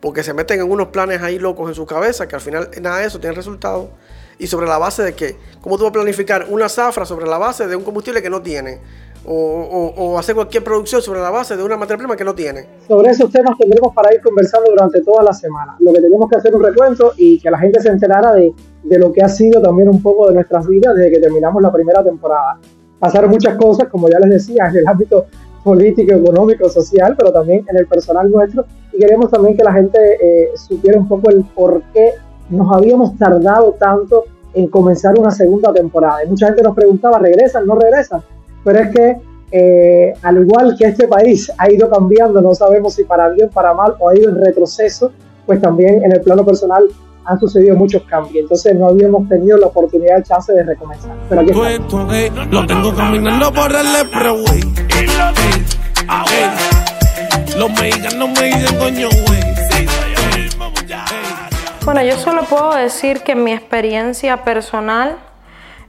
Porque 0.00 0.22
se 0.22 0.32
meten 0.32 0.60
en 0.60 0.70
unos 0.70 0.88
planes 0.88 1.22
ahí 1.22 1.38
locos 1.38 1.68
en 1.68 1.74
su 1.74 1.86
cabeza 1.86 2.28
que 2.28 2.36
al 2.36 2.40
final 2.40 2.70
nada 2.80 2.98
de 2.98 3.06
eso 3.06 3.18
tiene 3.18 3.34
resultado. 3.34 3.90
Y 4.38 4.46
sobre 4.46 4.68
la 4.68 4.78
base 4.78 5.02
de 5.02 5.14
que, 5.14 5.36
¿cómo 5.60 5.76
tú 5.76 5.84
vas 5.84 5.90
a 5.90 5.94
planificar 5.94 6.46
una 6.48 6.68
zafra 6.68 7.04
sobre 7.04 7.26
la 7.26 7.38
base 7.38 7.66
de 7.66 7.74
un 7.74 7.82
combustible 7.82 8.22
que 8.22 8.30
no 8.30 8.40
tiene? 8.40 8.80
O, 9.30 10.16
hacer 10.18 10.34
cualquier 10.34 10.64
producción 10.64 11.02
sobre 11.02 11.20
la 11.20 11.28
base 11.28 11.56
de 11.56 11.62
una 11.62 11.76
materia 11.76 11.98
prima 11.98 12.16
que 12.16 12.24
no 12.24 12.34
tiene. 12.34 12.66
Sobre 12.86 13.10
esos 13.10 13.30
temas 13.30 13.58
tendremos 13.58 13.92
para 13.92 14.14
ir 14.14 14.22
conversando 14.22 14.70
durante 14.70 15.02
toda 15.02 15.22
la 15.22 15.32
semana. 15.32 15.76
Lo 15.80 15.92
que 15.92 16.00
tenemos 16.00 16.30
que 16.30 16.36
hacer 16.36 16.54
un 16.54 16.62
recuento 16.62 17.12
y 17.16 17.38
que 17.40 17.50
la 17.50 17.58
gente 17.58 17.80
se 17.80 17.88
enterara 17.88 18.32
de, 18.32 18.54
de 18.84 18.98
lo 18.98 19.12
que 19.12 19.22
ha 19.22 19.28
sido 19.28 19.60
también 19.60 19.88
un 19.88 20.00
poco 20.00 20.28
de 20.28 20.34
nuestras 20.34 20.66
vidas 20.66 20.94
desde 20.94 21.10
que 21.10 21.18
terminamos 21.18 21.60
la 21.60 21.72
primera 21.72 22.02
temporada. 22.02 22.58
Pasaron 22.98 23.30
muchas 23.30 23.56
cosas, 23.56 23.88
como 23.88 24.08
ya 24.08 24.18
les 24.18 24.30
decía, 24.30 24.66
en 24.68 24.78
el 24.78 24.88
ámbito 24.88 25.26
político, 25.62 26.14
económico, 26.14 26.68
social, 26.68 27.14
pero 27.16 27.32
también 27.32 27.64
en 27.68 27.76
el 27.76 27.86
personal 27.86 28.30
nuestro. 28.30 28.64
Y 28.92 28.98
queremos 28.98 29.30
también 29.30 29.56
que 29.56 29.64
la 29.64 29.72
gente 29.72 29.98
eh, 30.20 30.50
supiera 30.56 30.98
un 30.98 31.08
poco 31.08 31.30
el 31.30 31.44
por 31.54 31.82
qué 31.92 32.12
nos 32.50 32.74
habíamos 32.74 33.16
tardado 33.16 33.72
tanto 33.78 34.24
en 34.54 34.68
comenzar 34.68 35.18
una 35.18 35.30
segunda 35.30 35.72
temporada. 35.72 36.24
Y 36.24 36.28
mucha 36.28 36.46
gente 36.46 36.62
nos 36.62 36.74
preguntaba, 36.74 37.18
¿regresan? 37.18 37.66
¿No 37.66 37.74
regresan? 37.74 38.22
Pero 38.64 38.78
es 38.78 38.88
que 38.90 39.16
eh, 39.50 40.14
al 40.22 40.42
igual 40.42 40.76
que 40.76 40.86
este 40.86 41.08
país 41.08 41.50
ha 41.56 41.70
ido 41.70 41.88
cambiando, 41.88 42.40
no 42.40 42.54
sabemos 42.54 42.94
si 42.94 43.04
para 43.04 43.28
bien, 43.30 43.48
para 43.48 43.72
mal 43.72 43.94
o 43.98 44.08
ha 44.08 44.16
ido 44.16 44.28
en 44.30 44.44
retroceso, 44.44 45.12
pues 45.46 45.60
también 45.60 46.04
en 46.04 46.12
el 46.12 46.20
plano 46.20 46.44
personal 46.44 46.84
han 47.28 47.38
sucedido 47.38 47.76
muchos 47.76 48.02
cambios. 48.04 48.36
Entonces 48.36 48.74
no 48.74 48.88
habíamos 48.88 49.28
tenido 49.28 49.58
la 49.58 49.66
oportunidad, 49.66 50.16
el 50.16 50.24
chance 50.24 50.52
de 50.52 50.62
recomenzar. 50.64 51.12
Pero 51.28 51.40
aquí 51.42 51.50
estamos. 51.50 52.06
Puesto, 52.06 52.12
ey, 52.14 52.30
lo 52.50 52.66
tengo 52.66 52.94
caminando 52.94 53.52
por 53.52 53.70
el 53.70 53.86
expressway. 53.86 54.60
Ey, 54.96 55.06
ey, 56.08 57.58
Los 57.58 57.70
mexicanos 57.70 58.30
me 58.30 58.46
dicen 58.46 58.78
coño, 58.78 59.08
güey. 59.26 59.40
Ey, 59.76 59.86
Bueno, 61.84 62.02
yo 62.02 62.16
solo 62.16 62.44
puedo 62.44 62.74
decir 62.74 63.20
que 63.20 63.32
en 63.32 63.44
mi 63.44 63.52
experiencia 63.52 64.44
personal, 64.44 65.18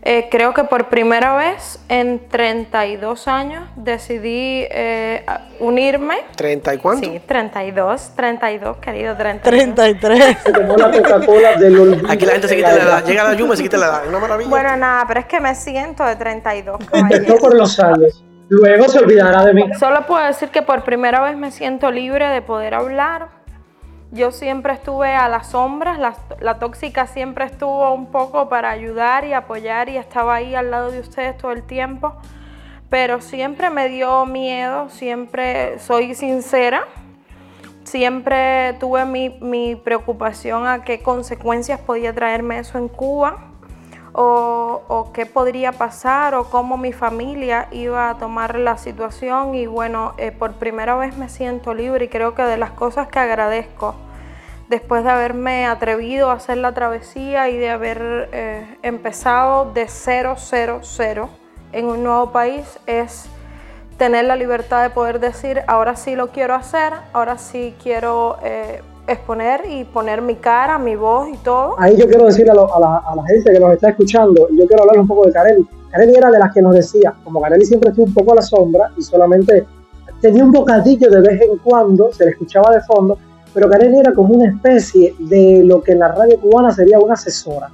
eh, 0.01 0.29
creo 0.31 0.53
que 0.53 0.63
por 0.63 0.87
primera 0.87 1.35
vez 1.35 1.79
en 1.89 2.19
32 2.29 3.27
años 3.27 3.63
decidí 3.75 4.65
eh, 4.71 5.25
unirme. 5.59 6.15
¿30 6.37 6.75
y 6.75 6.77
cuánto? 6.77 7.09
Sí, 7.09 7.21
32, 7.25 8.13
32, 8.15 8.77
querido 8.77 9.15
32. 9.17 9.43
33. 9.43 10.37
Se 10.43 10.51
tomó 10.53 10.77
la 10.77 10.91
Coca-Cola 10.91 11.55
del 11.57 11.79
olvido. 11.79 12.09
Aquí 12.09 12.25
la 12.25 12.31
gente 12.33 12.47
se 12.47 12.55
quita 12.55 12.75
la 12.75 12.83
edad. 12.83 13.05
Llega 13.05 13.23
la 13.25 13.33
lluvia 13.33 13.53
y 13.55 13.57
se 13.57 13.63
quita 13.63 13.77
la 13.77 13.85
edad. 13.87 14.07
Una 14.07 14.19
maravilla. 14.19 14.49
Bueno, 14.49 14.77
nada, 14.77 15.05
pero 15.07 15.19
es 15.19 15.25
que 15.25 15.39
me 15.41 15.53
siento 15.53 16.05
de 16.05 16.15
32. 16.15 16.79
Empezó 16.93 17.35
por 17.37 17.53
los 17.55 17.79
años. 17.79 18.23
Luego 18.49 18.87
se 18.87 18.99
olvidará 18.99 19.45
de 19.45 19.53
mí. 19.53 19.69
Solo 19.79 20.07
puedo 20.07 20.25
decir 20.25 20.49
que 20.49 20.63
por 20.63 20.83
primera 20.83 21.21
vez 21.21 21.37
me 21.37 21.51
siento 21.51 21.91
libre 21.91 22.27
de 22.29 22.41
poder 22.41 22.73
hablar, 22.73 23.27
Yo 24.11 24.31
siempre 24.31 24.73
estuve 24.73 25.13
a 25.13 25.29
las 25.29 25.51
sombras, 25.51 25.99
la, 25.99 26.15
la, 26.39 26.57
tóxica 26.57 27.05
siempre 27.05 27.45
estuvo 27.45 27.93
un 27.93 28.07
poco 28.07 28.49
para 28.49 28.71
ayudar 28.71 29.23
y 29.23 29.33
apoyar 29.33 29.87
y 29.87 29.97
estaba 29.97 30.35
ahí 30.35 30.55
al 30.55 30.71
lado 30.71 30.89
de 30.89 30.99
ustedes 30.99 31.37
todo 31.37 31.51
el 31.51 31.61
tiempo, 31.61 32.15
pero 32.89 33.21
siempre 33.21 33.69
me 33.69 33.87
dio 33.87 34.25
miedo, 34.25 34.89
siempre 34.89 35.77
soy 35.77 36.15
sincera, 36.15 36.87
siempre 37.83 38.73
tuve 38.79 39.05
mi, 39.05 39.29
mi 39.41 39.75
preocupación 39.75 40.65
a 40.65 40.83
qué 40.83 41.03
consecuencias 41.03 41.79
podía 41.79 42.11
traerme 42.13 42.57
eso 42.57 42.79
en 42.79 42.87
Cuba 42.87 43.48
o, 44.13 45.11
qué 45.13 45.25
podría 45.25 45.71
pasar 45.71 46.35
o 46.35 46.49
cómo 46.49 46.77
mi 46.77 46.93
familia 46.93 47.67
iba 47.71 48.09
a 48.09 48.17
tomar 48.17 48.57
la 48.57 48.77
situación. 48.77 49.55
Y 49.55 49.65
bueno, 49.65 50.13
eh, 50.17 50.31
por 50.31 50.53
primera 50.53 50.95
vez 50.95 51.17
me 51.17 51.29
siento 51.29 51.73
libre 51.73 52.05
y 52.05 52.07
creo 52.07 52.35
que 52.35 52.43
de 52.43 52.57
las 52.57 52.71
cosas 52.71 53.07
que 53.07 53.19
agradezco 53.19 53.95
después 54.69 55.03
de 55.03 55.09
haberme 55.09 55.65
atrevido 55.65 56.29
a 56.29 56.33
hacer 56.33 56.57
la 56.57 56.73
travesía 56.73 57.49
y 57.49 57.57
de 57.57 57.71
haber 57.71 58.29
eh, 58.31 58.77
empezado 58.83 59.71
de 59.73 59.87
cero, 59.87 60.35
cero, 60.37 60.79
cero 60.83 61.29
en 61.71 61.85
un 61.85 62.03
nuevo 62.03 62.31
país 62.31 62.79
es 62.85 63.29
tener 63.97 64.25
la 64.25 64.35
libertad 64.35 64.83
de 64.83 64.91
poder 64.91 65.19
decir, 65.19 65.61
ahora 65.67 65.95
sí 65.95 66.15
lo 66.15 66.29
quiero 66.29 66.55
hacer, 66.55 66.93
ahora 67.13 67.37
sí 67.37 67.75
quiero 67.83 68.37
eh, 68.43 68.81
exponer 69.13 69.61
y 69.69 69.83
poner 69.83 70.21
mi 70.21 70.35
cara, 70.35 70.77
mi 70.77 70.95
voz 70.95 71.29
y 71.29 71.37
todo. 71.37 71.75
Ahí 71.77 71.97
yo 71.97 72.07
quiero 72.07 72.25
decirle 72.25 72.51
a, 72.51 72.55
la, 72.55 73.23
gente 73.27 73.51
que 73.51 73.59
nos 73.59 73.73
está 73.73 73.89
escuchando, 73.89 74.47
yo 74.51 74.67
quiero 74.67 74.83
hablar 74.83 74.99
un 74.99 75.07
poco 75.07 75.25
de 75.25 75.33
Kareli. 75.33 75.67
Kareli 75.91 76.15
era 76.15 76.29
de 76.29 76.39
las 76.39 76.53
que 76.53 76.61
nos 76.61 76.75
decía, 76.75 77.13
como 77.23 77.41
Kareli 77.41 77.65
siempre 77.65 77.89
estuvo 77.89 78.05
un 78.05 78.13
poco 78.13 78.33
a 78.33 78.35
la 78.35 78.41
sombra 78.41 78.91
y 78.97 79.01
solamente 79.01 79.65
tenía 80.21 80.43
un 80.43 80.51
bocadillo 80.51 81.09
de 81.09 81.21
vez 81.21 81.41
en 81.41 81.57
cuando, 81.57 82.11
se 82.13 82.25
le 82.25 82.31
escuchaba 82.31 82.73
de 82.73 82.81
fondo, 82.81 83.17
pero 83.53 83.69
Kareli 83.69 83.99
era 83.99 84.13
como 84.13 84.35
una 84.35 84.47
especie 84.47 85.15
de 85.17 85.63
lo 85.65 85.81
que 85.81 85.93
en 85.93 85.99
la 85.99 86.09
radio 86.09 86.39
cubana 86.39 86.71
sería 86.71 86.99
una 86.99 87.13
asesora. 87.13 87.69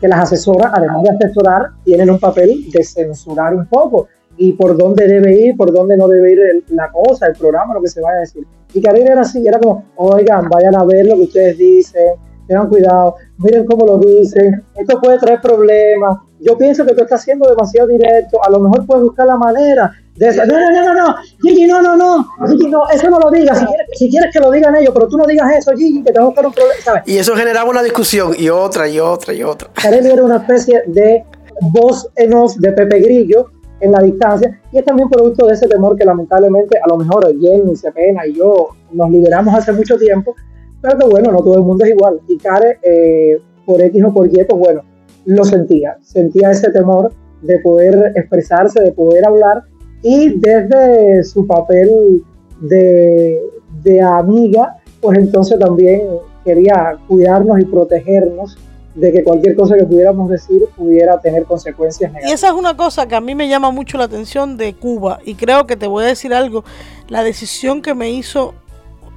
Que 0.00 0.08
las 0.08 0.20
asesoras, 0.20 0.70
además 0.74 1.02
de 1.02 1.10
asesorar, 1.10 1.70
tienen 1.84 2.10
un 2.10 2.18
papel 2.18 2.70
de 2.70 2.84
censurar 2.84 3.54
un 3.54 3.66
poco 3.66 4.08
y 4.36 4.52
por 4.52 4.76
dónde 4.76 5.06
debe 5.06 5.34
ir, 5.34 5.56
por 5.56 5.72
dónde 5.72 5.96
no 5.96 6.08
debe 6.08 6.32
ir 6.32 6.64
la 6.70 6.90
cosa, 6.90 7.26
el 7.26 7.34
programa, 7.34 7.74
lo 7.74 7.80
que 7.80 7.88
se 7.88 8.00
vaya 8.00 8.16
a 8.16 8.20
decir. 8.20 8.44
Y 8.74 8.82
Karina 8.82 9.12
era 9.12 9.20
así, 9.20 9.46
era 9.46 9.58
como, 9.58 9.84
oigan, 9.96 10.48
vayan 10.48 10.74
a 10.74 10.84
ver 10.84 11.06
lo 11.06 11.14
que 11.14 11.22
ustedes 11.22 11.56
dicen, 11.56 12.14
tengan 12.46 12.68
cuidado, 12.68 13.14
miren 13.38 13.64
cómo 13.64 13.86
lo 13.86 13.98
dicen, 13.98 14.64
esto 14.74 15.00
puede 15.00 15.18
traer 15.18 15.40
problemas, 15.40 16.18
yo 16.40 16.58
pienso 16.58 16.84
que 16.84 16.92
tú 16.92 17.04
estás 17.04 17.22
siendo 17.22 17.48
demasiado 17.48 17.88
directo, 17.88 18.42
a 18.44 18.50
lo 18.50 18.60
mejor 18.60 18.84
puedes 18.84 19.04
buscar 19.04 19.26
la 19.26 19.36
manera 19.36 19.92
de 20.16 20.36
no, 20.36 20.44
no, 20.44 20.70
no, 20.70 20.84
no, 20.84 20.94
no, 20.94 21.16
Gigi, 21.42 21.66
no, 21.66 21.82
no, 21.82 21.96
no, 21.96 22.28
Gigi, 22.48 22.68
no, 22.68 22.88
eso 22.90 23.08
no 23.10 23.18
lo 23.18 23.30
digas, 23.30 23.58
si 23.58 23.64
quieres, 23.64 23.86
si 23.94 24.10
quieres 24.10 24.32
que 24.32 24.40
lo 24.40 24.50
digan 24.50 24.76
ellos, 24.76 24.92
pero 24.92 25.08
tú 25.08 25.16
no 25.16 25.24
digas 25.24 25.50
eso, 25.56 25.72
Gigi, 25.76 26.02
que 26.02 26.12
te 26.12 26.18
va 26.18 26.24
a 26.24 26.28
buscar 26.28 26.46
un 26.46 26.52
problema, 26.52 26.80
¿sabes? 26.82 27.02
Y 27.06 27.16
eso 27.16 27.34
generaba 27.34 27.70
una 27.70 27.82
discusión, 27.82 28.32
y 28.36 28.48
otra, 28.48 28.88
y 28.88 28.98
otra, 28.98 29.32
y 29.32 29.42
otra. 29.42 29.70
Kareli 29.80 30.10
era 30.10 30.22
una 30.22 30.36
especie 30.36 30.82
de 30.86 31.24
voz 31.72 32.08
en 32.16 32.34
off 32.34 32.56
de 32.56 32.72
Pepe 32.72 33.00
Grillo, 33.00 33.50
en 33.80 33.92
la 33.92 34.00
distancia 34.00 34.60
y 34.72 34.78
es 34.78 34.84
también 34.84 35.08
producto 35.08 35.46
de 35.46 35.54
ese 35.54 35.68
temor 35.68 35.96
que 35.96 36.04
lamentablemente 36.04 36.78
a 36.78 36.88
lo 36.88 36.96
mejor 36.96 37.26
Jenny, 37.38 37.76
Cepena 37.76 38.26
y 38.26 38.34
yo 38.34 38.68
nos 38.92 39.10
liberamos 39.10 39.54
hace 39.54 39.72
mucho 39.72 39.96
tiempo, 39.98 40.34
pero 40.80 40.98
que 40.98 41.06
bueno, 41.06 41.32
no 41.32 41.38
todo 41.38 41.54
el 41.54 41.62
mundo 41.62 41.84
es 41.84 41.90
igual. 41.90 42.20
Y 42.28 42.38
Care, 42.38 42.78
eh, 42.82 43.40
por 43.66 43.80
X 43.80 44.04
o 44.04 44.12
por 44.12 44.26
Y, 44.26 44.44
pues 44.44 44.58
bueno, 44.58 44.82
lo 45.24 45.44
sentía, 45.44 45.96
sentía 46.02 46.50
ese 46.50 46.70
temor 46.70 47.12
de 47.42 47.58
poder 47.60 48.12
expresarse, 48.14 48.82
de 48.82 48.92
poder 48.92 49.26
hablar 49.26 49.62
y 50.02 50.38
desde 50.38 51.24
su 51.24 51.46
papel 51.46 52.22
de, 52.60 53.40
de 53.82 54.00
amiga, 54.02 54.76
pues 55.00 55.18
entonces 55.18 55.58
también 55.58 56.02
quería 56.44 56.98
cuidarnos 57.08 57.58
y 57.60 57.64
protegernos 57.64 58.58
de 58.94 59.12
que 59.12 59.24
cualquier 59.24 59.56
cosa 59.56 59.76
que 59.76 59.84
pudiéramos 59.84 60.30
decir 60.30 60.62
pudiera 60.76 61.20
tener 61.20 61.44
consecuencias 61.44 62.12
negativas. 62.12 62.30
Y 62.30 62.34
esa 62.34 62.48
es 62.48 62.54
una 62.54 62.76
cosa 62.76 63.08
que 63.08 63.16
a 63.16 63.20
mí 63.20 63.34
me 63.34 63.48
llama 63.48 63.70
mucho 63.70 63.98
la 63.98 64.04
atención 64.04 64.56
de 64.56 64.74
Cuba 64.74 65.18
y 65.24 65.34
creo 65.34 65.66
que 65.66 65.76
te 65.76 65.86
voy 65.86 66.04
a 66.04 66.08
decir 66.08 66.32
algo, 66.32 66.64
la 67.08 67.24
decisión 67.24 67.82
que 67.82 67.94
me 67.94 68.10
hizo 68.10 68.54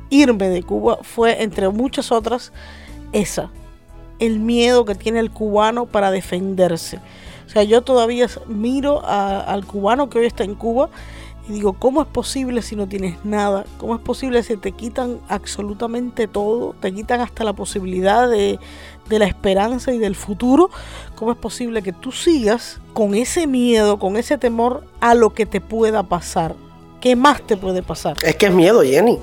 irme 0.10 0.50
de 0.50 0.64
Cuba 0.64 1.00
fue 1.04 1.44
entre 1.44 1.70
muchas 1.70 2.12
otras 2.12 2.52
esa, 3.14 3.52
el 4.20 4.40
miedo 4.40 4.86
que 4.86 4.96
tiene 4.96 5.20
el 5.20 5.32
cubano 5.32 5.86
para 5.86 6.10
defenderse. 6.12 7.00
O 7.46 7.50
sea, 7.50 7.64
yo 7.64 7.82
todavía 7.82 8.28
miro 8.48 9.02
al 9.06 9.66
cubano 9.66 10.10
que 10.10 10.20
hoy 10.20 10.26
está 10.26 10.44
en 10.44 10.56
Cuba 10.56 10.90
y 11.48 11.54
digo, 11.54 11.74
¿cómo 11.74 12.01
es 12.01 12.08
posible 12.08 12.62
si 12.62 12.75
no 12.75 12.88
tienes 12.88 13.24
nada? 13.24 13.66
¿Cómo 13.77 13.96
es 13.96 14.01
posible 14.01 14.44
si 14.44 14.58
te 14.58 14.74
quitan 14.74 15.20
absolutamente 15.30 16.27
todo? 16.27 16.75
Te 16.80 16.94
quitan 16.94 17.22
hasta 17.22 17.44
la 17.44 17.54
posibilidad 17.54 18.30
de, 18.30 18.60
de 19.08 19.20
la 19.20 19.25
esperanza 19.25 19.94
y 19.94 19.98
del 19.98 20.16
futuro. 20.16 20.70
¿Cómo 21.16 21.32
es 21.32 21.38
posible 21.38 21.82
que 21.82 21.94
tú 21.94 22.12
sigas 22.12 22.80
con 22.94 23.16
ese 23.16 23.48
miedo, 23.48 23.98
con 23.98 24.18
ese 24.18 24.38
temor 24.38 24.84
a 25.00 25.16
lo 25.16 25.34
que 25.34 25.46
te 25.46 25.62
pueda 25.62 26.04
pasar? 26.04 26.56
¿Qué 27.00 27.16
más 27.16 27.42
te 27.42 27.56
puede 27.56 27.82
pasar? 27.82 28.18
Es 28.24 28.36
que 28.36 28.48
es 28.48 28.54
miedo, 28.54 28.82
Jenny. 28.82 29.20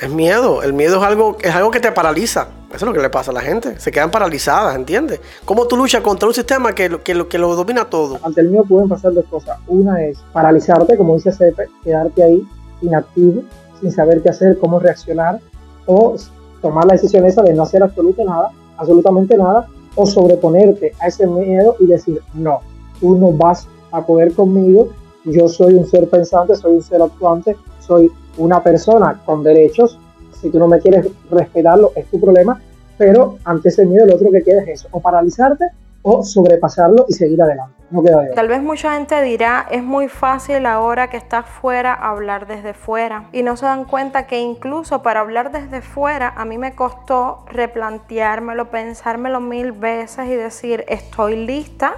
Es 0.00 0.10
miedo. 0.10 0.62
El 0.62 0.72
miedo 0.72 0.98
es 0.98 1.02
algo, 1.02 1.36
es 1.40 1.54
algo 1.54 1.70
que 1.70 1.80
te 1.80 1.90
paraliza. 1.90 2.48
Eso 2.76 2.84
es 2.84 2.88
lo 2.90 2.92
que 2.92 3.00
le 3.00 3.08
pasa 3.08 3.30
a 3.30 3.34
la 3.34 3.40
gente. 3.40 3.80
Se 3.80 3.90
quedan 3.90 4.10
paralizadas, 4.10 4.76
¿entiendes? 4.76 5.22
¿Cómo 5.46 5.66
tú 5.66 5.78
luchas 5.78 6.02
contra 6.02 6.28
un 6.28 6.34
sistema 6.34 6.74
que, 6.74 6.98
que, 7.02 7.14
lo, 7.14 7.26
que 7.26 7.38
lo 7.38 7.56
domina 7.56 7.86
todo? 7.86 8.18
Ante 8.22 8.42
el 8.42 8.50
miedo 8.50 8.64
pueden 8.64 8.86
pasar 8.86 9.14
dos 9.14 9.24
cosas. 9.30 9.58
Una 9.66 10.04
es 10.04 10.18
paralizarte, 10.34 10.94
como 10.98 11.14
dice 11.14 11.32
Sepe, 11.32 11.68
quedarte 11.82 12.22
ahí 12.22 12.46
inactivo, 12.82 13.42
sin 13.80 13.90
saber 13.90 14.22
qué 14.22 14.28
hacer, 14.28 14.58
cómo 14.58 14.78
reaccionar, 14.78 15.40
o 15.86 16.16
tomar 16.60 16.84
la 16.84 16.92
decisión 16.92 17.24
esa 17.24 17.42
de 17.42 17.54
no 17.54 17.62
hacer 17.62 17.82
absolutamente 17.82 18.24
nada, 18.26 18.50
absolutamente 18.76 19.38
nada, 19.38 19.66
o 19.94 20.04
sobreponerte 20.04 20.92
a 21.00 21.06
ese 21.06 21.26
miedo 21.26 21.76
y 21.80 21.86
decir, 21.86 22.20
no, 22.34 22.60
tú 23.00 23.16
no 23.16 23.32
vas 23.32 23.66
a 23.90 24.04
poder 24.04 24.34
conmigo, 24.34 24.90
yo 25.24 25.48
soy 25.48 25.72
un 25.72 25.86
ser 25.86 26.10
pensante, 26.10 26.54
soy 26.54 26.74
un 26.74 26.82
ser 26.82 27.00
actuante, 27.00 27.56
soy 27.80 28.12
una 28.36 28.62
persona 28.62 29.22
con 29.24 29.42
derechos, 29.42 29.98
si 30.40 30.50
tú 30.50 30.58
no 30.58 30.68
me 30.68 30.78
quieres 30.80 31.06
respetarlo 31.30 31.92
es 31.94 32.06
tu 32.06 32.20
problema, 32.20 32.60
pero 32.98 33.38
ante 33.44 33.68
ese 33.68 33.84
miedo 33.84 34.06
lo 34.06 34.14
otro 34.14 34.30
que 34.30 34.42
queda 34.42 34.62
es 34.62 34.68
eso, 34.68 34.88
o 34.90 35.00
paralizarte 35.00 35.66
o 36.02 36.22
sobrepasarlo 36.22 37.06
y 37.08 37.14
seguir 37.14 37.42
adelante. 37.42 37.74
No 37.90 38.02
queda 38.02 38.20
de 38.20 38.30
Tal 38.30 38.48
vez 38.48 38.62
mucha 38.62 38.94
gente 38.94 39.20
dirá, 39.22 39.66
es 39.70 39.82
muy 39.82 40.08
fácil 40.08 40.66
ahora 40.66 41.08
que 41.08 41.16
estás 41.16 41.46
fuera 41.46 41.94
hablar 41.94 42.46
desde 42.46 42.74
fuera 42.74 43.28
y 43.32 43.42
no 43.42 43.56
se 43.56 43.66
dan 43.66 43.84
cuenta 43.84 44.26
que 44.26 44.38
incluso 44.38 45.02
para 45.02 45.20
hablar 45.20 45.50
desde 45.50 45.82
fuera 45.82 46.28
a 46.36 46.44
mí 46.44 46.58
me 46.58 46.74
costó 46.74 47.44
replanteármelo, 47.50 48.70
pensármelo 48.70 49.40
mil 49.40 49.72
veces 49.72 50.26
y 50.28 50.34
decir, 50.34 50.84
estoy 50.88 51.36
lista 51.44 51.94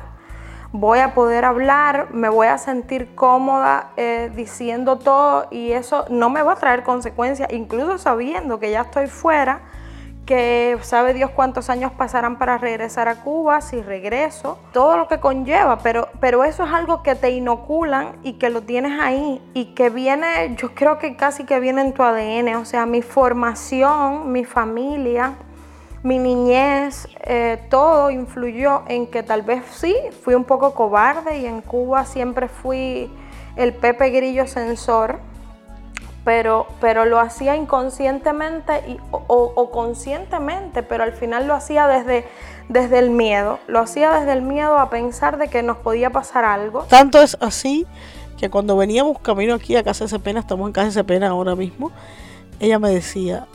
voy 0.73 0.99
a 0.99 1.15
poder 1.15 1.45
hablar, 1.45 2.09
me 2.13 2.29
voy 2.29 2.47
a 2.47 2.59
sentir 2.59 3.15
cómoda 3.15 3.91
eh, 3.97 4.31
diciendo 4.35 4.99
todo 4.99 5.47
y 5.51 5.73
eso 5.73 6.05
no 6.11 6.31
me 6.31 6.43
va 6.43 6.53
a 6.53 6.57
traer 6.57 6.83
consecuencias, 6.83 7.51
incluso 7.53 7.99
sabiendo 7.99 8.59
que 8.59 8.71
ya 8.71 8.83
estoy 8.83 9.07
fuera, 9.07 9.61
que 10.27 10.77
sabe 10.83 11.15
Dios 11.15 11.31
cuántos 11.31 11.71
años 11.71 11.91
pasarán 11.93 12.37
para 12.37 12.59
regresar 12.59 13.09
a 13.09 13.23
Cuba, 13.23 13.63
si 13.63 13.81
regreso, 13.81 14.59
todo 14.75 14.99
lo 14.99 15.09
que 15.09 15.21
conlleva, 15.21 15.79
pero, 15.79 16.09
pero 16.21 16.45
eso 16.45 16.65
es 16.65 16.71
algo 16.71 17.03
que 17.03 17.15
te 17.15 17.31
inoculan 17.31 18.19
y 18.23 18.35
que 18.35 18.51
lo 18.51 18.61
tienes 18.61 19.01
ahí 19.01 19.41
y 19.55 19.75
que 19.75 19.89
viene, 19.89 20.55
yo 20.57 20.75
creo 20.75 20.99
que 20.99 21.17
casi 21.17 21.45
que 21.45 21.59
viene 21.61 21.81
en 21.81 21.95
tu 21.95 22.03
ADN, 22.03 22.57
o 22.57 22.67
sea, 22.67 22.85
mi 22.85 23.01
formación, 23.01 24.31
mi 24.31 24.45
familia, 24.45 25.33
mi 26.03 26.19
niñez, 26.19 27.09
eh, 27.25 27.61
todo 27.71 28.11
influyó 28.11 28.83
en 28.89 29.07
que 29.07 29.23
tal 29.23 29.43
vez 29.43 29.65
sí, 29.71 29.95
fui 30.23 30.35
un 30.35 30.45
poco 30.45 30.75
cobarde 30.75 31.39
y 31.39 31.47
en 31.47 31.61
Cuba 31.61 32.05
siempre 32.05 32.49
fui 32.49 33.11
el 33.57 33.75
Pepe 33.75 34.11
Grillo 34.11 34.47
sensor, 34.47 35.19
pero, 36.25 36.67
pero 36.81 37.05
lo 37.05 37.19
hacía 37.19 37.57
inconscientemente 37.57 38.85
y, 38.87 38.99
o, 39.11 39.71
conscientemente, 39.73 40.83
pero 40.83 41.03
al 41.03 41.13
final 41.13 41.47
lo 41.47 41.55
hacía 41.55 41.89
desde, 41.89 42.25
desde 42.69 42.99
el 42.99 43.11
miedo, 43.11 43.59
lo 43.67 43.81
hacía 43.81 44.13
desde 44.13 44.33
el 44.33 44.43
miedo 44.43 44.79
a 44.79 44.91
pensar 44.91 45.39
de 45.39 45.49
que 45.49 45.63
nos 45.63 45.79
podía 45.79 46.11
pasar 46.11 46.45
algo. 46.45 46.83
Tanto 46.85 47.21
es 47.21 47.37
así 47.41 47.87
que 48.37 48.51
cuando 48.51 48.77
veníamos 48.77 49.19
camino 49.19 49.55
aquí 49.55 49.75
a 49.75 49.83
Casa 49.83 50.07
de 50.07 50.19
Pena, 50.21 50.41
estamos 50.41 50.69
en 50.69 50.73
Casa 50.73 51.01
de 51.01 51.05
Pena 51.05 51.29
ahora 51.29 51.57
mismo, 51.57 51.91
ella 52.61 52.79
me 52.79 52.91
decía, 52.91 53.47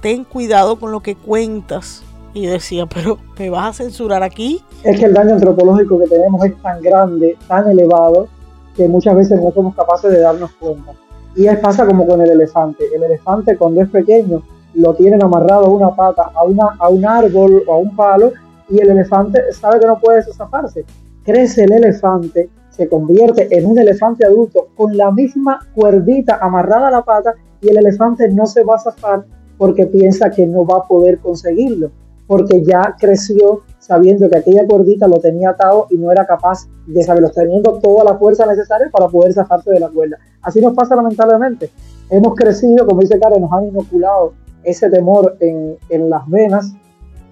ten 0.00 0.24
cuidado 0.24 0.78
con 0.78 0.92
lo 0.92 1.00
que 1.00 1.14
cuentas. 1.14 2.02
Y 2.34 2.46
decía, 2.46 2.84
pero 2.86 3.18
¿me 3.38 3.48
vas 3.48 3.68
a 3.68 3.84
censurar 3.84 4.22
aquí? 4.22 4.62
Es 4.82 4.98
que 4.98 5.06
el 5.06 5.14
daño 5.14 5.34
antropológico 5.34 5.98
que 5.98 6.06
tenemos 6.06 6.44
es 6.44 6.54
tan 6.60 6.82
grande, 6.82 7.36
tan 7.48 7.68
elevado, 7.68 8.28
que 8.76 8.86
muchas 8.88 9.16
veces 9.16 9.40
no 9.40 9.50
somos 9.52 9.74
capaces 9.74 10.10
de 10.12 10.20
darnos 10.20 10.50
cuenta. 10.52 10.92
Y 11.34 11.46
es 11.46 11.58
pasa 11.58 11.86
como 11.86 12.06
con 12.06 12.20
el 12.20 12.30
elefante. 12.30 12.84
El 12.94 13.02
elefante 13.02 13.56
cuando 13.56 13.80
es 13.80 13.88
pequeño 13.88 14.42
lo 14.74 14.94
tienen 14.94 15.22
amarrado 15.22 15.64
a 15.64 15.70
una 15.70 15.94
pata, 15.94 16.30
a, 16.34 16.44
una, 16.44 16.76
a 16.78 16.88
un 16.88 17.06
árbol 17.06 17.62
o 17.66 17.72
a 17.72 17.78
un 17.78 17.96
palo, 17.96 18.32
y 18.68 18.80
el 18.80 18.90
elefante 18.90 19.52
sabe 19.52 19.80
que 19.80 19.86
no 19.86 19.98
puede 19.98 20.22
zafarse. 20.22 20.84
Crece 21.24 21.64
el 21.64 21.72
elefante, 21.72 22.50
se 22.68 22.88
convierte 22.88 23.48
en 23.56 23.64
un 23.64 23.78
elefante 23.78 24.26
adulto 24.26 24.68
con 24.76 24.96
la 24.96 25.10
misma 25.10 25.60
cuerdita 25.74 26.38
amarrada 26.40 26.88
a 26.88 26.90
la 26.90 27.02
pata 27.02 27.34
y 27.60 27.68
el 27.68 27.78
elefante 27.78 28.28
no 28.28 28.46
se 28.46 28.64
va 28.64 28.74
a 28.74 28.78
zafar 28.78 29.24
porque 29.58 29.86
piensa 29.86 30.30
que 30.30 30.46
no 30.46 30.66
va 30.66 30.78
a 30.78 30.86
poder 30.86 31.18
conseguirlo, 31.18 31.90
porque 32.26 32.62
ya 32.64 32.96
creció 32.98 33.62
sabiendo 33.78 34.28
que 34.28 34.38
aquella 34.38 34.66
cordita 34.66 35.06
lo 35.06 35.18
tenía 35.18 35.50
atado 35.50 35.86
y 35.90 35.96
no 35.96 36.10
era 36.10 36.26
capaz 36.26 36.66
de 36.86 37.02
saberlo, 37.02 37.30
teniendo 37.30 37.78
toda 37.78 38.04
la 38.04 38.18
fuerza 38.18 38.44
necesaria 38.46 38.88
para 38.90 39.08
poder 39.08 39.32
zafarse 39.32 39.70
de 39.70 39.80
la 39.80 39.88
cuerda. 39.88 40.18
Así 40.42 40.60
nos 40.60 40.74
pasa 40.74 40.96
lamentablemente. 40.96 41.70
Hemos 42.10 42.34
crecido, 42.34 42.86
como 42.86 43.00
dice 43.00 43.18
Karen, 43.18 43.42
nos 43.42 43.52
han 43.52 43.66
inoculado 43.66 44.34
ese 44.64 44.90
temor 44.90 45.36
en, 45.40 45.76
en 45.88 46.10
las 46.10 46.28
venas, 46.28 46.72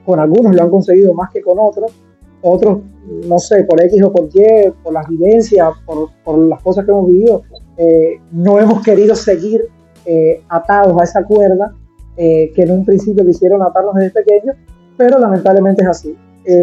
con 0.07 0.21
algunos 0.21 0.55
lo 0.55 0.63
han 0.63 0.71
conseguido 0.71 1.13
más 1.15 1.31
que 1.31 1.43
con 1.43 1.59
otros, 1.59 1.93
otros, 2.43 2.79
no 3.27 3.39
sé, 3.39 3.65
por 3.65 3.81
X 3.81 4.03
o 4.03 4.13
por 4.13 4.29
Y, 4.33 4.71
por 4.83 4.93
las 4.93 5.09
vivencias, 5.09 5.71
por, 5.87 6.11
por 6.23 6.39
las 6.39 6.63
cosas 6.63 6.85
que 6.85 6.91
hemos 6.91 7.09
vivido, 7.09 7.43
eh, 7.77 8.21
no 8.31 8.61
hemos 8.61 8.83
querido 8.83 9.17
seguir 9.17 9.65
eh, 10.05 10.43
atados 10.49 11.01
a 11.01 11.05
esa 11.05 11.25
cuerda 11.25 11.75
eh, 12.17 12.53
que 12.55 12.63
en 12.63 12.71
un 12.71 12.85
principio 12.85 13.25
quisieron 13.25 13.63
atarnos 13.63 13.95
desde 13.95 14.11
pequeños, 14.11 14.57
pero 14.97 15.19
lamentablemente 15.19 15.83
es 15.83 15.89
así. 15.89 16.17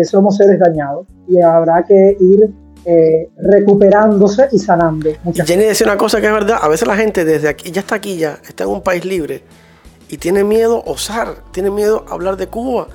somos 0.03 0.37
seres 0.37 0.59
dañados 0.59 1.07
y 1.27 1.41
habrá 1.41 1.83
que 1.83 2.15
ir 2.19 2.49
recuperándose 3.37 4.47
y 4.51 4.59
sanando. 4.59 5.09
Jenny 5.33 5.65
decía 5.65 5.85
una 5.85 5.97
cosa 5.97 6.19
que 6.21 6.27
es 6.27 6.33
verdad, 6.33 6.57
a 6.61 6.67
veces 6.67 6.87
la 6.87 6.95
gente 6.95 7.25
desde 7.25 7.49
aquí, 7.49 7.71
ya 7.71 7.81
está 7.81 7.95
aquí, 7.95 8.17
ya 8.17 8.39
está 8.47 8.63
en 8.63 8.69
un 8.69 8.81
país 8.81 9.05
libre 9.05 9.43
y 10.11 10.17
tiene 10.17 10.43
miedo 10.43 10.83
a 10.85 10.91
osar, 10.91 11.37
tiene 11.51 11.71
miedo 11.71 12.05
a 12.09 12.13
hablar 12.13 12.35
de 12.35 12.47
Cuba. 12.47 12.89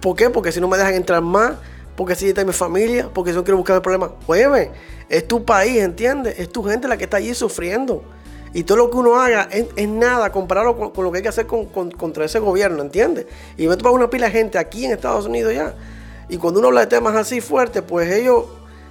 ¿Por 0.00 0.16
qué? 0.16 0.30
Porque 0.30 0.50
si 0.52 0.60
no 0.60 0.68
me 0.68 0.78
dejan 0.78 0.94
entrar 0.94 1.20
más, 1.20 1.52
porque 1.96 2.14
si 2.14 2.28
está 2.28 2.44
mi 2.46 2.52
familia, 2.54 3.10
porque 3.12 3.30
si 3.30 3.36
no 3.36 3.44
quiero 3.44 3.58
buscar 3.58 3.76
el 3.76 3.82
problema. 3.82 4.12
Oye, 4.26 4.70
es 5.10 5.28
tu 5.28 5.44
país, 5.44 5.82
¿entiendes? 5.82 6.38
Es 6.38 6.48
tu 6.50 6.62
gente 6.64 6.88
la 6.88 6.96
que 6.96 7.04
está 7.04 7.18
allí 7.18 7.34
sufriendo. 7.34 8.02
Y 8.54 8.64
todo 8.64 8.78
lo 8.78 8.90
que 8.90 8.96
uno 8.98 9.18
haga 9.18 9.48
es, 9.50 9.88
nada 9.88 10.30
comparado 10.30 10.92
con, 10.92 11.04
lo 11.04 11.10
que 11.10 11.18
hay 11.18 11.22
que 11.22 11.28
hacer 11.28 11.46
contra 11.46 12.24
ese 12.24 12.38
gobierno, 12.38 12.82
¿entiendes? 12.82 13.26
Y 13.56 13.66
me 13.66 13.76
topa 13.76 13.90
una 13.90 14.10
pila 14.10 14.26
de 14.26 14.32
gente 14.32 14.58
aquí 14.58 14.84
en 14.84 14.92
Estados 14.92 15.26
Unidos 15.26 15.54
ya. 15.54 15.74
Y 16.28 16.36
cuando 16.36 16.60
uno 16.60 16.68
habla 16.68 16.82
de 16.82 16.86
temas 16.86 17.14
así 17.16 17.40
fuertes, 17.40 17.82
pues 17.86 18.12
ellos, 18.12 18.44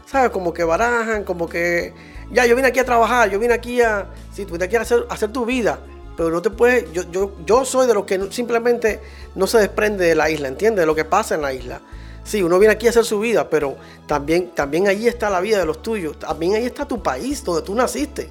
¿sabes? 0.08 0.32
Como 0.32 0.54
que 0.54 0.64
barajan, 0.64 1.24
como 1.24 1.48
que, 1.48 1.94
ya, 2.32 2.46
yo 2.46 2.56
vine 2.56 2.70
aquí 2.70 2.80
a 2.80 2.86
trabajar, 2.86 3.30
yo 3.30 3.38
vine 3.38 3.54
aquí 3.54 3.82
a, 3.82 4.08
si 4.34 4.46
tú 4.46 4.56
aquí 4.56 4.76
a 4.76 4.82
hacer, 4.82 5.06
hacer 5.10 5.32
tu 5.32 5.46
vida, 5.46 5.80
pero 6.18 6.32
no 6.32 6.42
te 6.42 6.50
puedes, 6.50 6.92
yo, 6.92 7.04
yo, 7.12 7.32
yo 7.46 7.64
soy 7.64 7.88
de 7.88 7.94
los 7.94 8.06
que 8.06 8.32
simplemente 8.32 9.00
no 9.36 9.46
se 9.46 9.60
desprende 9.60 10.06
de 10.06 10.16
la 10.16 10.30
isla, 10.30 10.48
¿entiendes? 10.48 10.82
De 10.82 10.86
lo 10.88 10.96
que 10.96 11.06
pasa 11.06 11.36
en 11.36 11.42
la 11.42 11.54
isla. 11.54 11.82
Sí, 12.24 12.44
uno 12.44 12.60
viene 12.60 12.74
aquí 12.74 12.88
a 12.88 12.92
hacer 12.92 13.06
su 13.06 13.20
vida, 13.20 13.50
pero 13.50 13.76
también, 14.08 14.52
también 14.52 14.88
ahí 14.88 15.08
está 15.08 15.30
la 15.30 15.40
vida 15.40 15.58
de 15.60 15.66
los 15.66 15.82
tuyos. 15.82 16.20
También 16.20 16.56
ahí 16.56 16.66
está 16.66 16.88
tu 16.88 17.02
país, 17.02 17.44
donde 17.44 17.64
tú 17.64 17.74
naciste. 17.74 18.30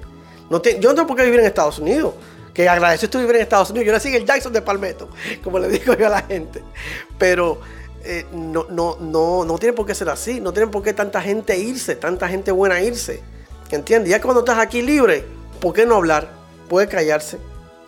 No 0.51 0.61
te, 0.61 0.77
yo 0.81 0.89
no 0.89 0.95
tengo 0.95 1.07
por 1.07 1.15
qué 1.15 1.23
vivir 1.23 1.39
en 1.39 1.45
Estados 1.45 1.79
Unidos. 1.79 2.13
Que 2.53 2.67
agradezco 2.67 3.05
estoy 3.05 3.21
vivir 3.21 3.37
en 3.37 3.43
Estados 3.43 3.69
Unidos. 3.69 3.85
Yo 3.87 3.93
nací 3.93 4.09
en 4.09 4.15
el 4.15 4.25
Jackson 4.25 4.51
de 4.51 4.61
Palmetto, 4.61 5.07
como 5.43 5.57
le 5.57 5.69
digo 5.69 5.93
yo 5.93 6.07
a 6.07 6.09
la 6.09 6.23
gente. 6.23 6.61
Pero 7.17 7.59
eh, 8.03 8.25
no, 8.33 8.65
no, 8.69 8.97
no, 8.99 9.45
no 9.45 9.57
tiene 9.57 9.71
por 9.71 9.85
qué 9.85 9.95
ser 9.95 10.09
así. 10.09 10.41
No 10.41 10.51
tiene 10.51 10.69
por 10.69 10.83
qué 10.83 10.93
tanta 10.93 11.21
gente 11.21 11.57
irse, 11.57 11.95
tanta 11.95 12.27
gente 12.27 12.51
buena 12.51 12.81
irse. 12.81 13.21
¿Entiendes? 13.71 14.11
Ya 14.11 14.21
cuando 14.21 14.41
estás 14.41 14.59
aquí 14.59 14.81
libre, 14.81 15.23
¿por 15.61 15.71
qué 15.71 15.85
no 15.85 15.95
hablar? 15.95 16.27
Puede 16.67 16.89
callarse. 16.89 17.37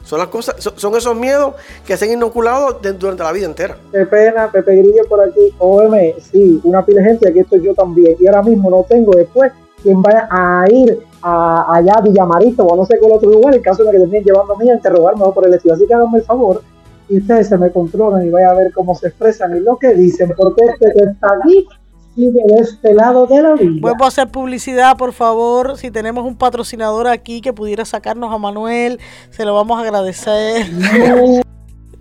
Son 0.05 0.19
las 0.19 0.29
cosas, 0.29 0.55
son, 0.59 0.95
esos 0.95 1.15
miedos 1.17 1.55
que 1.85 1.97
se 1.97 2.05
han 2.05 2.11
inoculado 2.11 2.79
durante 2.97 3.23
la 3.23 3.31
vida 3.33 3.45
entera. 3.45 3.77
Qué 3.91 4.05
pena, 4.05 4.49
Pepe 4.49 4.77
Grillo 4.77 5.03
por 5.09 5.19
aquí. 5.19 5.53
OM, 5.59 5.93
sí, 6.31 6.61
una 6.63 6.85
pila 6.85 7.01
de 7.01 7.09
gente, 7.09 7.29
aquí 7.29 7.39
estoy 7.39 7.61
yo 7.61 7.73
también. 7.73 8.15
Y 8.21 8.27
ahora 8.27 8.41
mismo 8.41 8.69
no 8.69 8.85
tengo 8.87 9.11
después 9.11 9.51
quien 9.81 10.01
vaya 10.01 10.29
a 10.31 10.65
ir 10.69 11.03
a, 11.23 11.75
allá 11.75 11.93
a 11.95 12.01
Villamarito 12.01 12.65
o 12.65 12.75
no 12.75 12.85
sé 12.85 12.99
cuál 12.99 13.13
otro 13.13 13.29
lugar, 13.29 13.55
en 13.55 13.61
caso 13.61 13.83
de 13.83 13.91
que 13.91 13.97
terminen 13.99 14.23
llevando 14.23 14.53
a 14.53 14.57
mí 14.57 14.69
a 14.69 14.75
interrogarme 14.75 15.25
por 15.33 15.47
el 15.47 15.53
estilo. 15.53 15.73
Así 15.73 15.87
que 15.87 15.93
háganme 15.93 16.19
el 16.19 16.25
favor 16.25 16.61
y 17.09 17.17
ustedes 17.17 17.49
se 17.49 17.57
me 17.57 17.71
controlan 17.71 18.25
y 18.25 18.29
vayan 18.29 18.51
a 18.51 18.53
ver 18.53 18.71
cómo 18.73 18.95
se 18.95 19.07
expresan 19.07 19.55
y 19.55 19.59
lo 19.59 19.77
que 19.77 19.93
dicen, 19.93 20.33
porque 20.35 20.65
este 20.65 20.91
que 20.93 21.05
está 21.11 21.27
aquí 21.39 21.67
sigue 22.15 22.41
de 22.47 22.61
este 22.61 22.93
lado 22.93 23.25
de 23.25 23.41
la 23.41 23.53
vida. 23.53 23.79
Vuelvo 23.81 24.05
a 24.05 24.07
hacer 24.07 24.29
publicidad, 24.29 24.97
por 24.97 25.13
favor. 25.13 25.77
Si 25.77 25.91
tenemos 25.91 26.25
un 26.25 26.35
patrocinador 26.35 27.07
aquí 27.07 27.41
que 27.41 27.53
pudiera 27.53 27.85
sacarnos 27.85 28.33
a 28.33 28.37
Manuel, 28.37 28.99
se 29.31 29.45
lo 29.45 29.53
vamos 29.53 29.79
a 29.79 29.81
agradecer. 29.81 30.65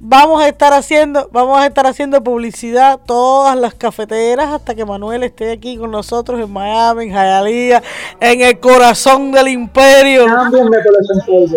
Vamos 0.04 0.42
a 0.42 0.48
estar 0.48 0.72
haciendo, 0.72 1.28
vamos 1.32 1.58
a 1.60 1.66
estar 1.66 1.86
haciendo 1.86 2.22
publicidad 2.22 2.98
todas 3.06 3.56
las 3.56 3.72
cafeteras 3.74 4.48
hasta 4.48 4.74
que 4.74 4.84
Manuel 4.84 5.22
esté 5.22 5.52
aquí 5.52 5.76
con 5.76 5.92
nosotros 5.92 6.40
en 6.40 6.52
Miami, 6.52 7.04
en 7.04 7.10
Hialeah, 7.12 7.82
en 8.20 8.40
el 8.40 8.58
corazón 8.58 9.30
del 9.30 9.48
imperio. 9.48 10.26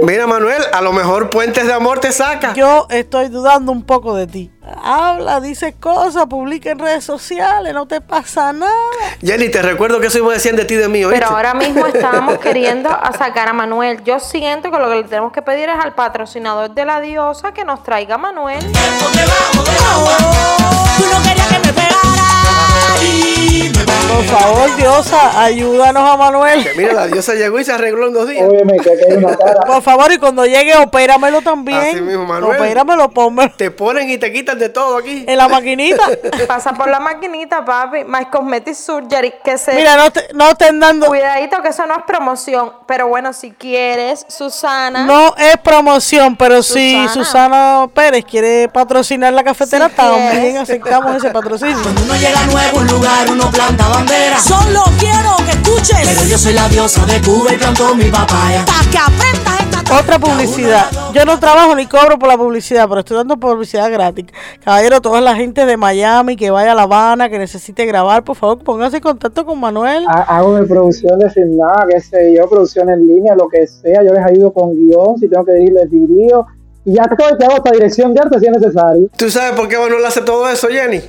Mira 0.04 0.28
Manuel, 0.28 0.62
a 0.72 0.82
lo 0.82 0.94
mejor 0.94 1.32
Puentes 1.32 1.66
de 1.66 1.74
Amor 1.74 2.00
te 2.00 2.12
saca. 2.12 2.54
Yo 2.54 2.86
estoy 2.92 3.30
dudando 3.30 3.72
un 3.72 3.82
poco 3.82 4.16
de 4.16 4.28
ti 4.28 4.52
habla, 4.84 5.39
dice 5.39 5.73
cosas, 5.73 6.25
publica 6.28 6.71
en 6.71 6.80
redes 6.80 7.04
sociales, 7.04 7.73
no 7.73 7.88
te 7.88 8.01
pasa 8.01 8.54
nada. 8.54 8.71
Jenny, 9.21 9.49
te 9.49 9.62
recuerdo 9.62 9.99
que 9.99 10.08
eso 10.08 10.19
iba 10.19 10.34
decían 10.34 10.56
de 10.56 10.65
ti 10.65 10.75
de 10.75 10.88
mí, 10.88 11.04
Pero 11.10 11.28
ahora 11.28 11.54
mismo 11.54 11.86
estábamos 11.88 12.39
queriendo 12.39 12.89
a 12.89 13.12
sacar 13.13 13.47
a 13.47 13.54
Manuel. 13.54 14.04
Yo 14.04 14.19
siento 14.19 14.71
que 14.71 14.78
lo 14.78 14.89
que 14.89 14.95
le 14.95 15.04
tenemos 15.04 15.32
que 15.32 15.41
pedir 15.41 15.69
es 15.69 15.78
al 15.78 15.93
patrocinador 15.93 16.73
de 16.73 16.86
la 16.86 17.01
diosa 17.01 17.54
que 17.54 17.65
nos 17.65 17.84
traiga 17.84 18.15
a 18.15 18.17
Manuel. 18.17 18.60
Tú 18.60 18.67
no 21.12 21.23
querías 21.23 21.47
que 21.47 21.60
me 21.60 21.73
por 24.15 24.25
favor, 24.25 24.75
diosa, 24.78 25.43
ayúdanos 25.43 26.10
a 26.10 26.17
Manuel. 26.17 26.65
mira, 26.78 26.93
la 26.93 27.08
diosa 27.08 27.34
llegó 27.34 27.60
y 27.60 27.65
se 27.65 27.73
arregló 27.73 28.08
en 28.08 28.13
dos 28.13 28.28
días. 28.28 28.47
Por 29.65 29.82
favor, 29.82 30.12
y 30.12 30.17
cuando 30.17 30.45
llegue, 30.45 30.75
opéramelo 30.78 31.41
también. 31.41 31.80
Así 31.80 32.01
mismo, 32.01 32.25
Manuel. 32.25 32.58
Opéramelo, 32.58 33.10
ponme. 33.10 33.49
Te 33.49 33.71
ponen 33.71 34.10
y 34.10 34.17
te 34.17 34.32
quitan 34.32 34.58
de 34.60 34.69
todo 34.69 34.97
aquí. 34.97 35.25
En 35.28 35.38
la 35.38 35.47
maquinita. 35.47 36.04
Pasa 36.47 36.73
por 36.73 36.89
la 36.89 36.99
maquinita, 36.99 37.63
papi. 37.65 38.04
My 38.06 38.25
Cosmetic 38.25 38.75
Surgery. 38.75 39.34
Que 39.43 39.58
se. 39.58 39.73
Mira, 39.75 39.97
no, 39.97 40.12
te, 40.12 40.28
no 40.34 40.49
estén 40.49 40.80
dando. 40.80 41.08
Cuidadito, 41.08 41.62
que 41.62 41.69
eso 41.69 41.86
no 41.86 41.95
es 41.95 42.04
promoción. 42.06 42.71
Pero 42.88 43.08
bueno, 43.08 43.34
si 43.34 43.51
quieres, 43.51 44.25
Susana. 44.30 45.06
No 45.06 45.36
es 45.38 45.58
promoción, 45.58 46.36
pero 46.36 46.63
si 46.63 47.08
Susana 47.10 47.88
Pérez 47.93 48.25
quiere 48.25 48.69
patrocinar 48.69 49.34
la 49.34 49.43
cafetera, 49.43 49.89
también 49.89 50.58
aceptamos 50.58 51.15
ese 51.17 51.30
patrocinio. 51.32 51.78
Cuando 51.82 52.04
uno 52.04 52.15
llega 52.15 52.41
nuevo 52.45 52.78
a 52.78 52.82
un 52.82 52.88
lugar, 52.88 53.32
uno 53.32 53.51
planta 53.51 53.88
bandera. 54.06 54.39
Solo 54.39 54.84
quiero 55.00 55.36
que 55.46 55.52
escuches. 55.52 56.08
Pero 56.08 56.30
yo 56.30 56.38
soy 56.38 56.54
la 56.54 56.68
diosa 56.70 57.06
de 57.06 57.22
Cuba 57.22 57.54
y 57.54 57.58
planto 57.58 57.96
mi 57.96 58.06
papaya. 58.06 58.65
Otra 60.00 60.18
publicidad. 60.18 60.86
Yo 61.13 61.26
no 61.26 61.39
trabajo 61.39 61.76
ni 61.76 61.86
cobro 61.86 62.18
por 62.18 62.28
la 62.28 62.38
publicidad, 62.38 62.88
pero 62.89 63.02
estoy 63.02 63.18
dando 63.18 63.38
publicidad 63.38 63.91
gratis. 63.91 64.26
Caballero, 64.63 65.00
toda 65.00 65.22
la 65.22 65.36
gente 65.36 65.65
de 65.65 65.78
Miami 65.78 66.36
que 66.36 66.50
vaya 66.50 66.72
a 66.72 66.76
La 66.76 66.84
Habana, 66.84 67.30
que 67.30 67.38
necesite 67.38 67.86
grabar, 67.86 68.24
por 68.24 68.36
favor, 68.36 68.58
póngase 68.60 68.98
en 68.98 69.04
contacto 69.04 69.46
con 69.46 69.60
Manuel. 69.60 70.04
Hago 70.08 70.58
mi 70.58 70.65
producción 70.68 71.20
de 71.20 71.30
sin 71.30 71.58
nada, 71.58 71.86
que 71.88 72.02
sé 72.02 72.34
yo, 72.36 72.50
producción 72.50 72.89
en 72.89 73.08
línea, 73.08 73.36
lo 73.36 73.48
que 73.48 73.68
sea. 73.68 74.04
Yo 74.04 74.12
les 74.12 74.26
ayudo 74.26 74.52
con 74.52 74.76
guion, 74.76 75.18
si 75.20 75.30
tengo 75.30 75.46
que 75.46 75.54
dirigir, 75.54 75.74
les 75.74 75.91
dirijo. 75.91 76.48
Y 76.84 76.94
ya 76.94 77.04
todo 77.04 77.38
te 77.38 77.46
hago 77.46 77.56
esta 77.58 77.72
dirección 77.72 78.13
de 78.13 78.22
arte 78.22 78.39
si 78.39 78.46
es 78.48 78.52
necesario. 78.52 79.08
¿Tú 79.15 79.30
sabes 79.30 79.52
por 79.52 79.68
qué 79.68 79.78
Manuel 79.78 80.04
hace 80.06 80.22
todo 80.22 80.50
eso, 80.50 80.68
Jenny? 80.68 81.02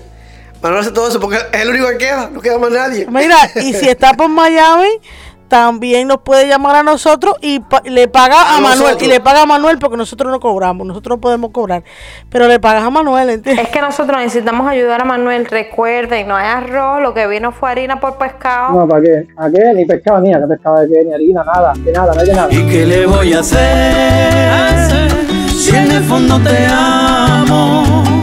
Manuel 0.63 0.81
hace 0.81 0.93
todo 0.93 1.09
eso 1.09 1.21
porque 1.21 1.37
es 1.53 1.63
el 1.63 1.69
único 1.71 1.89
que 1.89 1.99
queda, 1.99 2.31
no 2.33 2.41
queda 2.41 2.59
más 2.59 2.71
nadie. 2.71 3.07
Mira, 3.11 3.37
y 3.57 3.73
si 3.75 3.89
está 3.89 4.15
por 4.15 4.29
Miami, 4.29 5.01
también 5.49 6.09
nos 6.09 6.19
puede 6.23 6.49
llamar 6.49 6.77
a 6.77 6.83
nosotros 6.83 7.37
y 7.41 7.63
le 7.85 8.09
paga 8.09 8.57
a, 8.57 8.61
Manuel 8.61 8.97
y 9.01 9.07
le 9.07 9.21
paga 9.21 9.43
a 9.43 9.47
Manuel 9.47 9.79
porque 9.79 9.97
nosotros 9.97 10.31
no 10.31 10.41
cobramos, 10.41 10.87
nosotros 10.87 11.17
no 11.17 11.21
podemos 11.21 11.51
cobrar, 11.53 11.85
pero 12.31 12.49
le 12.49 12.59
pagas 12.59 12.85
a 12.85 12.91
Manuel, 12.91 13.31
¿entiendes? 13.31 13.67
Es 13.67 13.71
que 13.73 13.81
nosotros 13.81 14.19
necesitamos 14.19 14.69
ayudar 14.69 15.03
a 15.03 15.05
Manuel, 15.05 15.47
recuerden, 15.47 16.29
no 16.29 16.37
hay 16.37 16.47
arroz, 16.47 17.01
lo 17.01 17.15
que 17.15 17.27
vino 17.27 17.53
fue 17.53 17.71
harina 17.71 18.01
por 18.01 18.19
pescado. 18.19 18.81
No, 18.81 18.89
¿para 18.89 19.03
qué? 19.03 19.29
¿A 19.37 19.51
qué? 19.51 19.73
Ni 19.75 19.85
pescado 19.85 20.21
ni 20.21 20.33
¿qué 20.33 20.47
pescado 20.49 20.81
de 20.81 20.89
qué? 20.89 21.05
Ni 21.05 21.13
harina, 21.13 21.45
nada, 21.45 21.73
de 21.77 21.93
nada, 21.93 22.15
no 22.15 22.21
hay 22.21 22.27
de 22.27 22.35
nada. 22.35 22.49
¿Y 22.51 22.67
qué 22.69 22.87
le 22.87 23.07
voy 23.07 23.33
a 23.33 23.41
hacer? 23.41 25.11
Si 25.51 25.75
en 25.75 25.91
el 25.91 26.03
fondo 26.05 26.41
te 26.41 26.67
amo. 26.67 28.16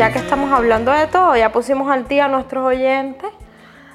Ya 0.00 0.10
que 0.10 0.18
estamos 0.18 0.50
hablando 0.50 0.92
de 0.92 1.08
todo, 1.08 1.36
ya 1.36 1.52
pusimos 1.52 1.90
al 1.90 2.08
día 2.08 2.24
a 2.24 2.28
nuestros 2.28 2.64
oyentes 2.64 3.28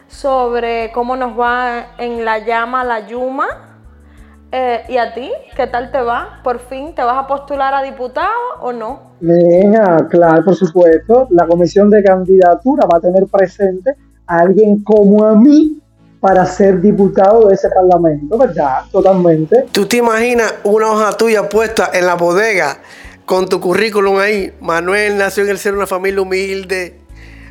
sobre 0.07 0.91
cómo 0.91 1.15
nos 1.15 1.35
va 1.35 1.95
en 1.97 2.23
la 2.23 2.45
llama 2.45 2.83
la 2.83 3.07
Yuma. 3.07 3.47
Eh, 4.51 4.83
¿Y 4.87 4.97
a 4.97 5.15
ti? 5.15 5.31
¿Qué 5.55 5.65
tal 5.65 5.91
te 5.91 5.99
va? 5.99 6.41
¿Por 6.43 6.59
fin 6.59 6.93
te 6.93 7.01
vas 7.01 7.17
a 7.17 7.25
postular 7.25 7.73
a 7.73 7.81
diputado 7.81 8.29
o 8.61 8.71
no? 8.71 9.13
Venga, 9.19 10.07
claro, 10.07 10.45
por 10.45 10.55
supuesto. 10.55 11.27
La 11.31 11.47
comisión 11.47 11.89
de 11.89 12.03
candidatura 12.03 12.85
va 12.85 12.99
a 12.99 13.01
tener 13.01 13.25
presente 13.25 13.95
a 14.27 14.41
alguien 14.41 14.83
como 14.83 15.25
a 15.25 15.33
mí 15.33 15.81
para 16.19 16.45
ser 16.45 16.81
diputado 16.81 17.47
de 17.47 17.55
ese 17.55 17.67
parlamento, 17.69 18.37
¿verdad? 18.37 18.83
Totalmente. 18.91 19.65
¿Tú 19.71 19.87
te 19.87 19.97
imaginas 19.97 20.53
una 20.65 20.91
hoja 20.91 21.13
tuya 21.13 21.49
puesta 21.49 21.89
en 21.91 22.05
la 22.05 22.13
bodega 22.13 22.77
con 23.25 23.47
tu 23.47 23.59
currículum 23.59 24.17
ahí? 24.17 24.53
Manuel 24.61 25.17
nació 25.17 25.43
en 25.43 25.49
el 25.49 25.57
ser 25.57 25.73
de 25.73 25.79
una 25.79 25.87
familia 25.87 26.21
humilde, 26.21 26.99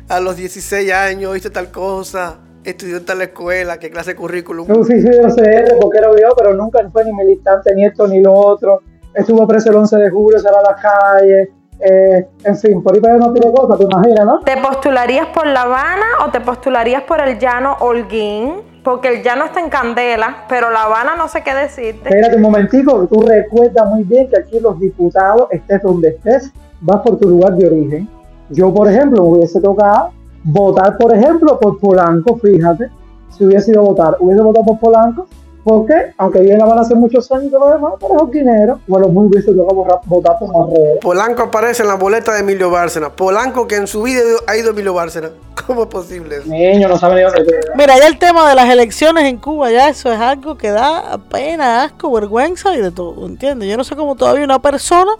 a 0.09 0.19
los 0.19 0.35
16 0.35 0.91
años 0.91 1.35
hizo 1.35 1.51
tal 1.51 1.71
cosa, 1.71 2.37
estudió 2.63 2.97
en 2.97 3.05
tal 3.05 3.21
escuela, 3.21 3.77
qué 3.79 3.89
clase 3.89 4.11
de 4.11 4.15
currículum. 4.15 4.67
No, 4.67 4.83
sí, 4.83 5.01
sí, 5.01 5.09
yo 5.21 5.29
sé, 5.29 5.65
porque 5.79 5.97
era 5.97 6.09
yo, 6.09 6.35
pero 6.37 6.53
nunca 6.53 6.79
fue 6.91 7.05
ni 7.05 7.13
militante, 7.13 7.73
ni 7.75 7.85
esto 7.85 8.07
ni 8.07 8.21
lo 8.21 8.33
otro. 8.33 8.81
estuvo 9.13 9.47
preso 9.47 9.69
el 9.69 9.77
11 9.77 9.97
de 9.97 10.09
julio, 10.09 10.39
salió 10.39 10.59
a 10.59 10.71
las 10.71 10.81
calles, 10.81 11.49
eh, 11.79 12.27
en 12.43 12.57
fin, 12.57 12.81
por 12.81 12.93
ahí 12.93 13.01
para 13.01 13.17
no 13.17 13.33
tiene 13.33 13.51
cosas, 13.53 13.77
te 13.77 13.83
imaginas, 13.83 14.25
¿no? 14.25 14.39
¿Te 14.41 14.57
postularías 14.57 15.27
por 15.27 15.47
La 15.47 15.63
Habana 15.63 16.05
o 16.25 16.31
te 16.31 16.39
postularías 16.39 17.03
por 17.03 17.21
el 17.21 17.37
llano 17.37 17.75
Holguín? 17.79 18.74
Porque 18.85 19.07
el 19.07 19.23
llano 19.23 19.45
está 19.45 19.59
en 19.61 19.69
candela, 19.69 20.45
pero 20.47 20.69
La 20.69 20.83
Habana 20.83 21.15
no 21.15 21.27
sé 21.27 21.41
qué 21.41 21.55
decirte. 21.55 22.07
Espérate 22.07 22.35
un 22.35 22.43
momentico, 22.43 23.07
tú 23.07 23.19
recuerdas 23.23 23.89
muy 23.89 24.03
bien 24.03 24.29
que 24.29 24.37
aquí 24.37 24.59
los 24.59 24.79
diputados, 24.79 25.47
estés 25.49 25.81
donde 25.81 26.09
estés, 26.09 26.53
vas 26.81 27.01
por 27.01 27.17
tu 27.17 27.27
lugar 27.27 27.55
de 27.55 27.65
origen. 27.65 28.07
Yo, 28.51 28.71
por 28.71 28.87
ejemplo, 28.87 29.23
me 29.23 29.29
hubiese 29.29 29.59
tocado 29.59 30.11
votar, 30.43 30.99
por 30.99 31.15
ejemplo, 31.15 31.59
por 31.59 31.79
Polanco, 31.79 32.37
fíjate, 32.37 32.91
si 33.35 33.43
hubiese 33.43 33.71
ido 33.71 33.81
a 33.81 33.85
votar, 33.85 34.17
hubiese 34.19 34.43
votado 34.43 34.65
por 34.65 34.79
Polanco, 34.79 35.27
porque 35.65 36.13
aunque 36.19 36.41
viene 36.41 36.59
la 36.59 36.65
van 36.65 36.77
hace 36.77 36.93
muchos 36.93 37.29
años 37.31 37.45
y 37.45 37.49
todo 37.49 37.67
lo 37.67 37.73
demás, 37.73 37.93
pero 37.99 38.23
es 38.23 38.31
dinero, 38.31 38.79
bueno, 38.85 39.07
muy 39.07 39.25
hubiese 39.25 39.51
tocado 39.51 39.99
votar 40.05 40.37
por 40.37 40.49
Marrero. 40.49 40.99
Polanco 41.01 41.41
aparece 41.41 41.81
en 41.81 41.87
la 41.87 41.95
boleta 41.95 42.33
de 42.33 42.41
Emilio 42.41 42.69
Bárcena. 42.69 43.09
Polanco 43.09 43.67
que 43.67 43.75
en 43.75 43.87
su 43.87 44.03
vida 44.03 44.21
ha 44.45 44.55
ido 44.55 44.69
Emilio 44.69 44.93
Bárcena. 44.93 45.31
¿Cómo 45.65 45.81
es 45.81 45.87
posible 45.87 46.35
eso? 46.35 46.47
Niño, 46.47 46.87
no 46.87 46.99
sabe 46.99 47.15
ni 47.15 47.21
dónde 47.23 47.51
Mira, 47.75 47.97
ya 47.97 48.05
el 48.05 48.19
tema 48.19 48.47
de 48.47 48.53
las 48.53 48.69
elecciones 48.69 49.23
en 49.23 49.37
Cuba, 49.37 49.71
ya 49.71 49.89
eso 49.89 50.13
es 50.13 50.19
algo 50.19 50.55
que 50.55 50.69
da 50.69 51.17
pena, 51.31 51.81
asco, 51.81 52.11
vergüenza 52.11 52.75
y 52.75 52.81
de 52.81 52.91
todo, 52.91 53.25
¿entiendes? 53.25 53.67
Yo 53.67 53.75
no 53.75 53.83
sé 53.83 53.95
cómo 53.95 54.15
todavía 54.15 54.45
una 54.45 54.59
persona 54.59 55.13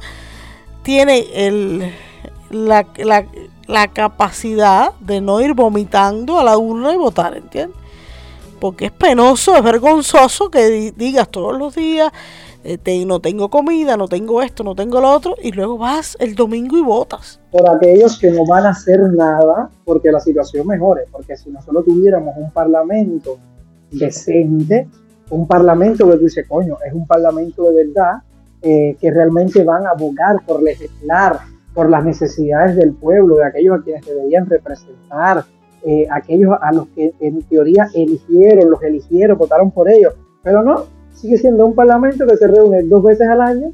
tiene 0.83 1.25
el, 1.33 1.91
la, 2.51 2.85
la, 2.97 3.25
la 3.65 3.87
capacidad 3.87 4.91
de 4.99 5.21
no 5.21 5.41
ir 5.41 5.55
vomitando 5.55 6.39
a 6.39 6.43
la 6.43 6.55
urna 6.55 6.93
y 6.93 6.97
votar, 6.97 7.35
¿entiendes? 7.35 7.84
Porque 8.65 8.85
es 8.85 8.91
penoso, 8.91 9.55
es 9.55 9.63
vergonzoso 9.63 10.49
que 10.49 10.91
digas 10.97 11.29
todos 11.29 11.55
los 11.55 11.75
días, 11.75 12.11
eh, 12.63 13.05
no 13.05 13.19
tengo 13.19 13.47
comida, 13.47 13.95
no 13.95 14.07
tengo 14.07 14.41
esto, 14.41 14.63
no 14.63 14.73
tengo 14.73 14.99
lo 14.99 15.11
otro, 15.11 15.35
y 15.39 15.51
luego 15.51 15.77
vas 15.77 16.17
el 16.19 16.33
domingo 16.33 16.75
y 16.75 16.81
votas. 16.81 17.39
Por 17.51 17.69
aquellos 17.69 18.17
que 18.17 18.31
no 18.31 18.43
van 18.47 18.65
a 18.65 18.69
hacer 18.69 19.01
nada 19.01 19.69
porque 19.83 20.11
la 20.11 20.19
situación 20.19 20.65
mejore, 20.65 21.03
porque 21.11 21.37
si 21.37 21.51
nosotros 21.51 21.85
tuviéramos 21.85 22.35
un 22.37 22.49
parlamento 22.49 23.37
decente, 23.91 24.87
un 25.29 25.45
parlamento 25.45 26.09
que 26.09 26.17
tú 26.17 26.23
dices, 26.23 26.47
coño, 26.47 26.79
es 26.83 26.91
un 26.91 27.05
parlamento 27.05 27.69
de 27.69 27.85
verdad, 27.85 28.23
eh, 28.63 28.97
que 28.99 29.11
realmente 29.11 29.63
van 29.63 29.85
a 29.85 29.91
abogar 29.91 30.43
por 30.43 30.63
legislar 30.63 31.37
por 31.75 31.87
las 31.87 32.03
necesidades 32.03 32.75
del 32.77 32.93
pueblo, 32.93 33.35
de 33.35 33.45
aquellos 33.45 33.79
a 33.79 33.83
quienes 33.83 34.03
deberían 34.07 34.47
representar, 34.49 35.45
eh, 35.87 36.07
aquellos 36.09 36.51
a 36.59 36.71
los 36.73 36.87
que 36.89 37.13
en 37.19 37.43
teoría 37.43 37.87
eligieron, 37.93 38.71
los 38.71 38.81
eligieron, 38.81 39.37
votaron 39.37 39.69
por 39.69 39.87
ellos. 39.87 40.15
Pero 40.41 40.63
no, 40.63 40.85
sigue 41.13 41.37
siendo 41.37 41.65
un 41.65 41.75
parlamento 41.75 42.25
que 42.25 42.37
se 42.37 42.47
reúne 42.47 42.81
dos 42.83 43.03
veces 43.03 43.27
al 43.27 43.39
año, 43.39 43.71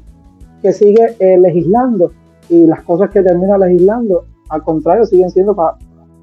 que 0.60 0.74
sigue 0.74 1.16
eh, 1.18 1.38
legislando 1.38 2.12
y 2.50 2.66
las 2.66 2.82
cosas 2.82 3.10
que 3.10 3.22
termina 3.22 3.56
legislando, 3.56 4.26
al 4.50 4.62
contrario, 4.62 5.06
siguen 5.06 5.30
siendo 5.30 5.56
para 5.56 5.78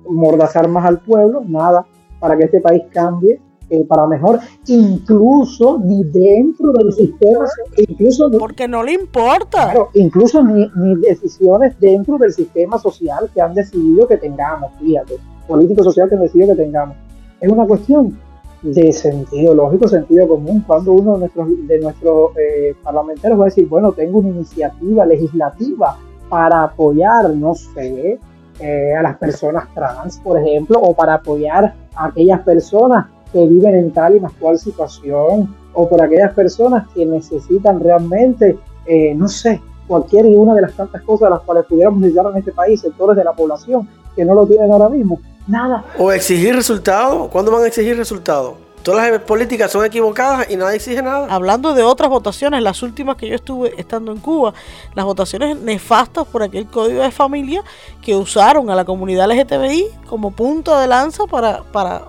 mordazar 0.08 0.68
más 0.68 0.86
al 0.86 1.00
pueblo, 1.00 1.42
nada, 1.48 1.86
para 2.20 2.38
que 2.38 2.44
este 2.44 2.62
país 2.62 2.84
cambie 2.92 3.42
eh, 3.72 3.84
para 3.86 4.06
mejor, 4.06 4.40
incluso 4.68 5.80
ni 5.80 6.04
dentro 6.04 6.72
del 6.74 6.94
sistema, 6.94 7.46
incluso 7.78 8.30
porque 8.38 8.68
no 8.68 8.84
le 8.84 8.94
importa. 8.94 9.72
Claro, 9.72 9.90
incluso 9.96 10.44
ni, 10.44 10.70
ni, 10.76 10.96
decisiones 11.02 11.80
dentro 11.80 12.20
del 12.20 12.32
sistema 12.32 12.78
social 12.78 13.30
que 13.34 13.42
han 13.42 13.56
decidido 13.56 14.08
que 14.08 14.18
tengamos, 14.18 14.72
fíjate, 14.80 15.18
político 15.50 15.84
social 15.84 16.08
que 16.08 16.16
decidido 16.16 16.56
que 16.56 16.64
tengamos. 16.64 16.96
Es 17.42 17.52
una 17.52 17.66
cuestión 17.66 18.18
de 18.62 18.94
sentido 18.94 19.54
lógico, 19.56 19.88
sentido 19.88 20.28
común, 20.28 20.64
cuando 20.68 20.94
uno 20.94 21.14
de 21.14 21.20
nuestros, 21.20 21.48
de 21.68 21.80
nuestros 21.80 22.32
eh, 22.38 22.76
parlamentarios 22.84 23.40
va 23.40 23.46
a 23.46 23.46
decir, 23.46 23.68
bueno, 23.68 23.92
tengo 23.92 24.20
una 24.20 24.30
iniciativa 24.30 25.06
legislativa 25.06 25.98
para 26.30 26.64
apoyar, 26.64 27.30
no 27.32 27.56
sé, 27.56 28.20
eh, 28.60 28.94
a 28.94 29.02
las 29.02 29.18
personas 29.18 29.74
trans, 29.74 30.20
por 30.20 30.38
ejemplo, 30.40 30.80
o 30.80 30.94
para 30.94 31.16
apoyar 31.16 31.74
a 31.96 32.06
aquellas 32.08 32.42
personas 32.42 33.08
que 33.32 33.48
viven 33.48 33.76
en 33.76 33.92
tal 33.92 34.18
y 34.18 34.20
más 34.20 34.34
cual 34.34 34.60
situación, 34.60 35.56
o 35.74 35.88
por 35.88 36.02
aquellas 36.02 36.34
personas 36.34 36.88
que 36.94 37.06
necesitan 37.06 37.80
realmente, 37.80 38.58
eh, 38.86 39.16
no 39.16 39.28
sé, 39.28 39.62
cualquier 39.88 40.26
y 40.26 40.36
una 40.36 40.54
de 40.54 40.62
las 40.62 40.74
tantas 40.74 41.02
cosas 41.02 41.28
a 41.28 41.30
las 41.32 41.42
cuales 41.42 41.66
pudiéramos 41.66 42.02
necesitar 42.02 42.32
en 42.32 42.38
este 42.38 42.52
país, 42.52 42.82
sectores 42.82 43.16
de 43.16 43.24
la 43.24 43.34
población 43.34 43.88
que 44.16 44.26
no 44.26 44.36
lo 44.36 44.46
tienen 44.46 44.72
ahora 44.72 44.90
mismo. 44.90 45.20
Nada. 45.50 45.84
O 45.98 46.12
exigir 46.12 46.56
resultados. 46.56 47.28
¿Cuándo 47.30 47.52
van 47.52 47.64
a 47.64 47.68
exigir 47.68 47.98
resultados? 47.98 48.54
Todas 48.84 49.12
las 49.12 49.22
políticas 49.24 49.70
son 49.72 49.84
equivocadas 49.84 50.50
y 50.50 50.56
nadie 50.56 50.78
exige 50.78 51.02
nada. 51.02 51.28
Hablando 51.30 51.74
de 51.74 51.84
otras 51.84 52.10
votaciones, 52.10 52.62
las 52.64 52.82
últimas 52.82 53.18
que 53.18 53.28
yo 53.28 53.36
estuve 53.36 53.74
estando 53.78 54.14
en 54.14 54.20
Cuba, 54.20 54.54
las 54.96 55.04
votaciones 55.04 55.58
nefastas 55.58 56.26
por 56.26 56.44
aquel 56.44 56.68
código 56.68 57.02
de 57.02 57.12
familia 57.12 57.62
que 58.02 58.16
usaron 58.16 58.70
a 58.70 58.76
la 58.76 58.86
comunidad 58.86 59.30
LGTBI 59.30 59.86
como 60.08 60.32
punto 60.32 60.80
de 60.80 60.88
lanza 60.88 61.26
para, 61.26 61.64
para 61.64 62.04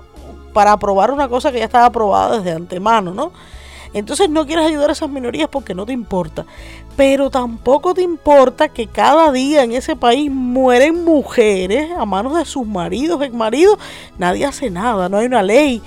para 0.52 0.72
aprobar 0.72 1.10
una 1.10 1.28
cosa 1.28 1.52
que 1.52 1.58
ya 1.58 1.64
estaba 1.64 1.86
aprobada 1.86 2.38
desde 2.38 2.52
antemano, 2.52 3.12
¿no? 3.14 3.32
Entonces 3.92 4.30
no 4.30 4.46
quieres 4.46 4.66
ayudar 4.66 4.90
a 4.90 4.92
esas 4.92 5.10
minorías 5.10 5.48
porque 5.48 5.74
no 5.74 5.84
te 5.84 5.92
importa. 5.92 6.46
Pero 6.96 7.30
tampoco 7.30 7.94
te 7.94 8.02
importa 8.02 8.68
que 8.68 8.86
cada 8.86 9.32
día 9.32 9.64
en 9.64 9.72
ese 9.72 9.96
país 9.96 10.30
mueren 10.30 11.04
mujeres 11.04 11.90
a 11.98 12.04
manos 12.04 12.36
de 12.36 12.44
sus 12.44 12.66
maridos, 12.66 13.22
ex 13.22 13.34
maridos. 13.34 13.78
Nadie 14.18 14.46
hace 14.46 14.70
nada, 14.70 15.08
no 15.08 15.18
hay 15.18 15.26
una 15.26 15.42
ley. 15.42 15.82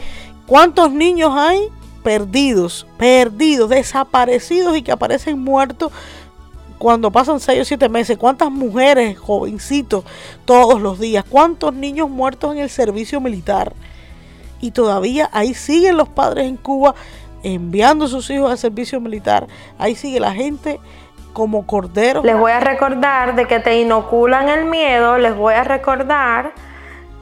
¿Cuántos 0.46 0.92
niños 0.92 1.32
hay 1.34 1.70
perdidos, 2.04 2.86
perdidos, 2.98 3.70
desaparecidos 3.70 4.76
y 4.76 4.82
que 4.82 4.92
aparecen 4.92 5.40
muertos 5.40 5.92
cuando 6.78 7.12
pasan 7.12 7.40
6 7.40 7.62
o 7.62 7.66
7 7.66 7.88
meses? 7.88 8.18
¿Cuántas 8.18 8.52
mujeres, 8.52 9.18
jovencitos, 9.18 10.04
todos 10.44 10.82
los 10.82 11.00
días? 11.00 11.24
¿Cuántos 11.30 11.74
niños 11.74 12.10
muertos 12.10 12.54
en 12.54 12.60
el 12.60 12.70
servicio 12.70 13.22
militar? 13.22 13.74
y 14.64 14.72
todavía 14.72 15.30
ahí 15.34 15.54
siguen 15.54 15.98
los 15.98 16.08
padres 16.08 16.48
en 16.48 16.56
Cuba 16.56 16.96
enviando 17.44 18.06
a 18.06 18.08
sus 18.08 18.30
hijos 18.30 18.50
al 18.50 18.58
servicio 18.58 19.00
militar. 19.00 19.48
Ahí 19.78 19.96
sigue 19.96 20.20
la 20.20 20.34
gente 20.34 20.80
como 21.34 21.66
corderos. 21.66 22.24
Les 22.24 22.38
voy 22.38 22.52
a 22.52 22.60
recordar 22.60 23.36
de 23.36 23.46
que 23.46 23.60
te 23.60 23.80
inoculan 23.80 24.50
el 24.50 24.66
miedo, 24.66 25.18
les 25.18 25.36
voy 25.36 25.56
a 25.56 25.64
recordar 25.64 26.54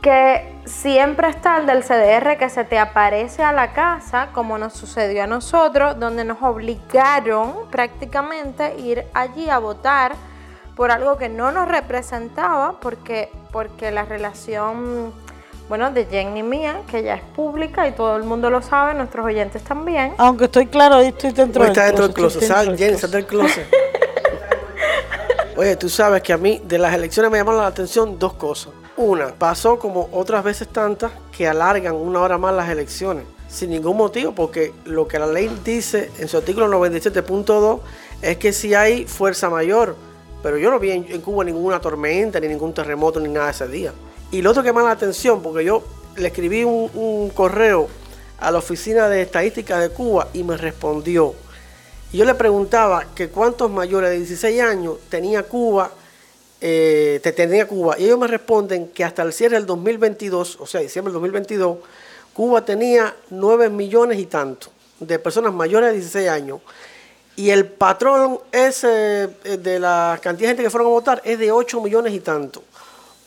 que 0.02 0.52
siempre 0.66 1.30
está 1.30 1.58
el 1.58 1.66
del 1.66 1.84
CDR 1.84 2.38
que 2.38 2.50
se 2.50 2.64
te 2.64 2.80
aparece 2.80 3.44
a 3.44 3.52
la 3.52 3.74
casa, 3.74 4.30
como 4.34 4.58
nos 4.58 4.74
sucedió 4.74 5.24
a 5.24 5.28
nosotros, 5.28 6.00
donde 6.00 6.26
nos 6.26 6.42
obligaron 6.42 7.54
prácticamente 7.70 8.76
ir 8.80 9.06
allí 9.14 9.50
a 9.50 9.60
votar 9.60 10.14
por 10.76 10.92
algo 10.92 11.18
que 11.18 11.30
no 11.30 11.52
nos 11.52 11.68
representaba, 11.68 12.80
porque, 12.80 13.30
porque 13.52 13.92
la 13.92 14.04
relación 14.04 15.14
bueno, 15.72 15.90
de 15.90 16.06
Jenny 16.06 16.44
mía, 16.44 16.82
que 16.92 17.02
ya 17.02 17.14
es 17.14 17.24
pública 17.34 17.88
y 17.88 17.94
todo 17.94 18.18
el 18.18 18.24
mundo 18.24 18.50
lo 18.50 18.62
sabe, 18.62 18.94
nuestros 18.94 19.26
oyentes 19.26 19.64
también. 19.64 20.14
Aunque 20.18 20.44
estoy 20.44 20.68
claro, 20.68 20.96
ahí 20.96 21.08
estoy 21.08 21.32
dentro 21.32 21.64
del 21.64 21.74
dentro 21.74 22.10
del 22.10 22.14
closet. 22.14 22.78
Jenny, 22.78 22.98
sal 22.98 23.10
del 23.10 23.26
closet. 23.26 23.66
Oye, 25.56 25.78
tú 25.78 25.88
sabes 25.88 26.24
que 26.24 26.34
a 26.34 26.38
mí 26.38 26.62
de 26.66 26.78
las 26.78 26.94
elecciones 26.94 27.32
me 27.32 27.38
llamaron 27.38 27.62
la 27.62 27.68
atención 27.68 28.20
dos 28.20 28.34
cosas. 28.34 28.74
Una, 28.98 29.28
pasó 29.28 29.80
como 29.80 30.10
otras 30.12 30.44
veces 30.44 30.68
tantas 30.68 31.14
que 31.32 31.48
alargan 31.48 31.96
una 31.96 32.20
hora 32.20 32.38
más 32.38 32.54
las 32.54 32.68
elecciones 32.68 33.24
sin 33.48 33.70
ningún 33.70 33.96
motivo, 33.96 34.34
porque 34.36 34.74
lo 34.84 35.08
que 35.08 35.20
la 35.20 35.28
ley 35.28 35.50
dice 35.64 36.12
en 36.20 36.28
su 36.28 36.36
artículo 36.36 36.68
97.2 36.68 37.80
es 38.22 38.36
que 38.36 38.52
si 38.52 38.74
hay 38.74 39.06
fuerza 39.06 39.50
mayor, 39.50 39.96
pero 40.44 40.58
yo 40.58 40.70
no 40.70 40.80
vi 40.80 40.92
en, 40.92 41.06
en 41.10 41.22
Cuba 41.22 41.46
ninguna 41.46 41.80
tormenta, 41.80 42.42
ni 42.42 42.50
ningún 42.50 42.74
terremoto, 42.74 43.22
ni 43.22 43.30
nada 43.30 43.52
ese 43.52 43.70
día. 43.70 43.94
Y 44.32 44.42
lo 44.42 44.52
otro 44.52 44.64
que 44.64 44.72
me 44.72 44.80
llama 44.80 44.90
la 44.90 44.96
atención, 44.96 45.42
porque 45.42 45.66
yo 45.66 45.84
le 46.16 46.28
escribí 46.28 46.64
un, 46.64 47.30
correo 47.36 47.90
a 48.40 48.50
la 48.50 48.60
oficina 48.60 49.10
de 49.10 49.24
estadística 49.24 49.78
de 49.78 49.90
Cuba 49.90 50.30
y 50.34 50.44
me 50.44 50.56
respondió. 50.56 51.36
Y 52.14 52.18
yo 52.18 52.26
le 52.26 52.34
preguntaba 52.36 53.06
que 53.14 53.30
cuántos 53.30 53.70
mayores 53.70 54.10
de 54.12 54.18
16 54.18 54.62
años 54.62 54.96
tenía 55.10 55.44
Cuba, 55.44 55.92
eh, 56.62 57.20
tenía 57.36 57.68
Cuba. 57.68 58.00
Y 58.00 58.06
ellos 58.06 58.20
me 58.20 58.28
responden 58.28 58.88
que 58.88 59.04
hasta 59.04 59.22
el 59.22 59.34
cierre 59.34 59.58
del 59.58 59.66
2022, 59.66 60.60
o 60.62 60.66
sea, 60.66 60.80
diciembre 60.80 61.12
del 61.12 61.16
2022, 61.16 61.78
Cuba 62.34 62.64
tenía 62.64 63.14
9 63.30 63.70
millones 63.70 64.18
y 64.18 64.26
tanto 64.26 64.70
de 65.00 65.20
personas 65.20 65.54
mayores 65.54 65.90
de 65.90 65.96
16 65.98 66.30
años. 66.30 66.62
Y 67.36 67.50
el 67.50 67.66
patrón 67.66 68.40
ese 68.52 69.24
eh, 69.44 69.58
de 69.58 69.80
la 69.80 70.20
cantidad 70.22 70.48
de 70.48 70.52
gente 70.52 70.64
que 70.64 70.70
fueron 70.70 70.88
a 70.88 70.92
votar 70.92 71.22
es 71.26 71.38
de 71.38 71.52
8 71.52 71.82
millones 71.82 72.14
y 72.14 72.22
tanto. 72.22 72.64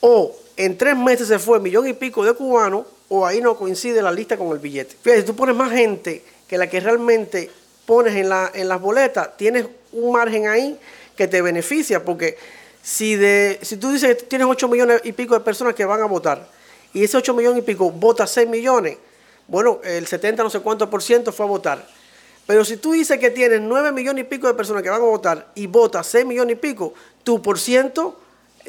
O 0.01 0.44
en 0.57 0.79
tres 0.79 0.97
meses 0.97 1.29
se 1.29 1.39
fue 1.39 1.61
millón 1.61 1.89
y 1.89 1.93
pico 1.93 2.25
de 2.25 2.35
cubanos 2.35 2.87
o 3.09 3.27
ahí 3.27 3.41
no 3.41 3.57
coincide 3.57 4.01
la 4.03 4.13
lista 4.13 4.37
con 4.37 4.49
el 4.53 4.59
billete. 4.59 4.97
Fíjate, 5.01 5.23
si 5.23 5.27
tú 5.27 5.37
pones 5.37 5.55
más 5.55 5.71
gente 5.73 6.23
que 6.49 6.59
la 6.59 6.69
que 6.69 6.81
realmente 6.81 7.51
pones 7.87 8.15
en, 8.15 8.29
la, 8.29 8.51
en 8.55 8.69
las 8.69 8.81
boletas, 8.81 9.37
tienes 9.37 9.67
un 9.93 10.13
margen 10.13 10.47
ahí 10.47 10.79
que 11.17 11.29
te 11.29 11.43
beneficia, 11.43 12.05
porque 12.05 12.37
si, 12.83 13.17
de, 13.17 13.59
si 13.63 13.77
tú 13.77 13.93
dices 13.93 14.17
que 14.17 14.23
tienes 14.25 14.47
8 14.49 14.69
millones 14.69 15.01
y 15.05 15.13
pico 15.13 15.35
de 15.35 15.41
personas 15.41 15.75
que 15.75 15.85
van 15.85 16.01
a 16.01 16.07
votar, 16.07 16.49
y 16.93 17.05
ese 17.05 17.17
8 17.17 17.35
millones 17.35 17.59
y 17.59 17.63
pico 17.63 17.91
vota 17.91 18.27
6 18.27 18.49
millones, 18.49 18.97
bueno, 19.47 19.81
el 19.85 20.07
70 20.07 20.43
no 20.43 20.51
sé 20.51 20.61
cuánto 20.61 20.89
por 20.89 21.03
ciento 21.03 21.33
fue 21.33 21.47
a 21.47 21.49
votar. 21.49 21.87
Pero 22.47 22.65
si 22.65 22.77
tú 22.77 22.93
dices 22.93 23.19
que 23.19 23.31
tienes 23.31 23.61
9 23.61 23.93
millones 23.93 24.25
y 24.25 24.29
pico 24.29 24.47
de 24.47 24.55
personas 24.55 24.83
que 24.83 24.91
van 24.91 25.01
a 25.01 25.05
votar 25.05 25.49
y 25.55 25.67
votas 25.67 26.07
6 26.07 26.27
millones 26.27 26.57
y 26.57 26.59
pico, 26.59 26.95
tu 27.23 27.41
por 27.41 27.59
ciento 27.59 28.21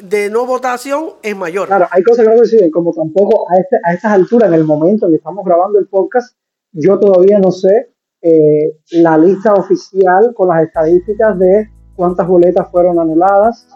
de 0.02 0.30
no 0.30 0.46
votación 0.46 1.10
es 1.22 1.36
mayor. 1.36 1.68
Claro, 1.68 1.86
hay 1.90 2.02
cosas 2.02 2.24
que 2.24 2.30
no 2.30 2.36
coinciden, 2.36 2.70
como 2.70 2.92
tampoco 2.92 3.46
a, 3.50 3.58
este, 3.58 3.76
a 3.84 3.94
estas 3.94 4.12
alturas, 4.12 4.48
en 4.48 4.54
el 4.54 4.64
momento 4.64 5.06
en 5.06 5.12
que 5.12 5.16
estamos 5.16 5.44
grabando 5.44 5.78
el 5.78 5.86
podcast, 5.86 6.36
yo 6.72 6.98
todavía 6.98 7.38
no 7.38 7.50
sé 7.50 7.92
eh, 8.22 8.76
la 8.92 9.16
lista 9.16 9.54
oficial 9.54 10.32
con 10.34 10.48
las 10.48 10.64
estadísticas 10.64 11.38
de 11.38 11.70
cuántas 11.94 12.26
boletas 12.26 12.68
fueron 12.70 12.98
anuladas, 12.98 13.68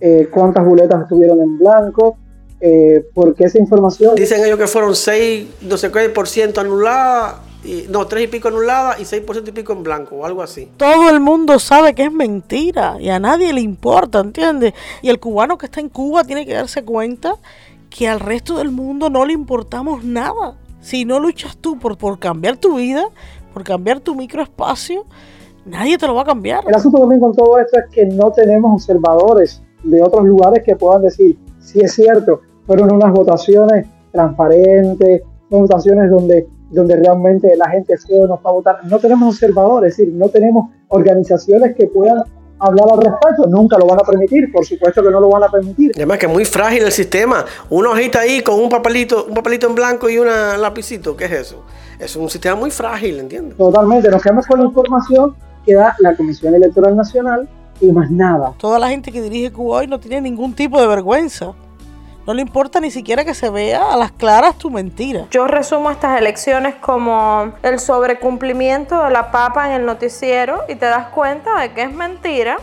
eh, 0.00 0.28
cuántas 0.30 0.64
boletas 0.64 1.02
estuvieron 1.02 1.40
en 1.40 1.58
blanco, 1.58 2.18
eh, 2.60 3.04
porque 3.14 3.44
esa 3.44 3.58
información... 3.58 4.14
Dicen 4.14 4.44
ellos 4.44 4.58
que 4.58 4.66
fueron 4.66 4.94
6, 4.94 5.48
no 5.62 5.76
sé 5.76 5.90
qué 5.90 6.08
por 6.08 6.28
ciento 6.28 6.60
anuladas, 6.60 7.36
y, 7.64 7.86
no, 7.88 8.06
3 8.06 8.24
y 8.24 8.26
pico 8.28 8.48
anuladas 8.48 9.00
y 9.00 9.04
6 9.04 9.22
por 9.22 9.36
ciento 9.36 9.50
y 9.50 9.54
pico 9.54 9.72
en 9.72 9.82
blanco, 9.82 10.16
o 10.16 10.26
algo 10.26 10.42
así. 10.42 10.70
Todo 10.76 11.10
el 11.10 11.20
mundo 11.20 11.58
sabe 11.58 11.94
que 11.94 12.04
es 12.04 12.12
mentira 12.12 12.96
y 13.00 13.08
a 13.08 13.18
nadie 13.18 13.52
le 13.52 13.60
importa, 13.60 14.20
¿entiendes? 14.20 14.74
Y 15.02 15.08
el 15.08 15.18
cubano 15.18 15.58
que 15.58 15.66
está 15.66 15.80
en 15.80 15.88
Cuba 15.88 16.24
tiene 16.24 16.46
que 16.46 16.54
darse 16.54 16.84
cuenta 16.84 17.36
que 17.90 18.08
al 18.08 18.20
resto 18.20 18.58
del 18.58 18.70
mundo 18.70 19.08
no 19.08 19.24
le 19.24 19.32
importamos 19.32 20.04
nada. 20.04 20.56
Si 20.80 21.04
no 21.04 21.20
luchas 21.20 21.56
tú 21.56 21.78
por, 21.78 21.96
por 21.96 22.18
cambiar 22.18 22.56
tu 22.56 22.76
vida, 22.76 23.04
por 23.52 23.64
cambiar 23.64 24.00
tu 24.00 24.14
microespacio, 24.14 25.06
nadie 25.64 25.96
te 25.96 26.06
lo 26.06 26.14
va 26.14 26.22
a 26.22 26.26
cambiar. 26.26 26.64
El 26.66 26.74
asunto 26.74 26.98
también 26.98 27.20
con 27.20 27.34
todo 27.34 27.58
esto 27.58 27.78
es 27.78 27.86
que 27.90 28.06
no 28.06 28.32
tenemos 28.32 28.72
observadores 28.74 29.62
de 29.82 30.02
otros 30.02 30.24
lugares 30.24 30.62
que 30.64 30.76
puedan 30.76 31.02
decir, 31.02 31.38
si 31.60 31.80
es 31.80 31.94
cierto, 31.94 32.40
fueron 32.66 32.92
unas 32.92 33.12
votaciones 33.12 33.86
transparentes, 34.12 35.22
votaciones 35.50 36.10
donde, 36.10 36.48
donde 36.74 36.96
realmente 36.96 37.54
la 37.56 37.70
gente 37.70 37.96
fue 37.96 38.20
o 38.20 38.26
no 38.26 38.38
fue 38.38 38.50
a 38.50 38.54
votar. 38.54 38.78
No 38.84 38.98
tenemos 38.98 39.34
observadores, 39.34 39.92
es 39.92 39.96
decir, 39.98 40.14
no 40.14 40.28
tenemos 40.28 40.70
organizaciones 40.88 41.74
que 41.76 41.86
puedan 41.86 42.22
hablar 42.58 42.86
al 42.92 43.02
respecto, 43.02 43.46
nunca 43.48 43.78
lo 43.78 43.86
van 43.86 44.00
a 44.00 44.04
permitir, 44.04 44.50
por 44.52 44.64
supuesto 44.64 45.02
que 45.02 45.10
no 45.10 45.20
lo 45.20 45.28
van 45.28 45.44
a 45.44 45.48
permitir. 45.48 45.92
Además 45.96 46.18
que 46.18 46.26
es 46.26 46.32
muy 46.32 46.44
frágil 46.44 46.82
el 46.84 46.92
sistema. 46.92 47.44
Una 47.70 47.90
hojita 47.90 48.20
ahí 48.20 48.42
con 48.42 48.58
un 48.58 48.68
papelito, 48.68 49.26
un 49.26 49.34
papelito 49.34 49.66
en 49.66 49.74
blanco 49.74 50.08
y 50.08 50.18
un 50.18 50.26
lapicito, 50.26 51.16
¿qué 51.16 51.26
es 51.26 51.32
eso? 51.32 51.62
Es 51.98 52.16
un 52.16 52.28
sistema 52.28 52.56
muy 52.56 52.70
frágil, 52.70 53.20
¿entiendes? 53.20 53.56
Totalmente, 53.56 54.10
nos 54.10 54.22
quedamos 54.22 54.46
con 54.46 54.60
la 54.60 54.66
información 54.66 55.34
que 55.64 55.74
da 55.74 55.94
la 56.00 56.16
Comisión 56.16 56.54
Electoral 56.54 56.96
Nacional 56.96 57.48
y 57.80 57.92
más 57.92 58.10
nada. 58.10 58.52
Toda 58.58 58.78
la 58.78 58.88
gente 58.88 59.10
que 59.10 59.20
dirige 59.20 59.52
Cuba 59.52 59.78
hoy 59.78 59.86
no 59.86 59.98
tiene 59.98 60.20
ningún 60.20 60.54
tipo 60.54 60.80
de 60.80 60.86
vergüenza. 60.86 61.54
No 62.26 62.32
le 62.32 62.40
importa 62.40 62.80
ni 62.80 62.90
siquiera 62.90 63.22
que 63.22 63.34
se 63.34 63.50
vea 63.50 63.92
a 63.92 63.98
las 63.98 64.10
claras 64.10 64.56
tu 64.56 64.70
mentira. 64.70 65.26
Yo 65.30 65.46
resumo 65.46 65.90
estas 65.90 66.18
elecciones 66.18 66.74
como 66.76 67.52
el 67.62 67.78
sobrecumplimiento 67.78 69.02
de 69.04 69.10
la 69.10 69.30
papa 69.30 69.66
en 69.68 69.74
el 69.74 69.84
noticiero 69.84 70.62
y 70.66 70.76
te 70.76 70.86
das 70.86 71.08
cuenta 71.08 71.60
de 71.60 71.74
que 71.74 71.82
es 71.82 71.92
mentira, 71.92 72.56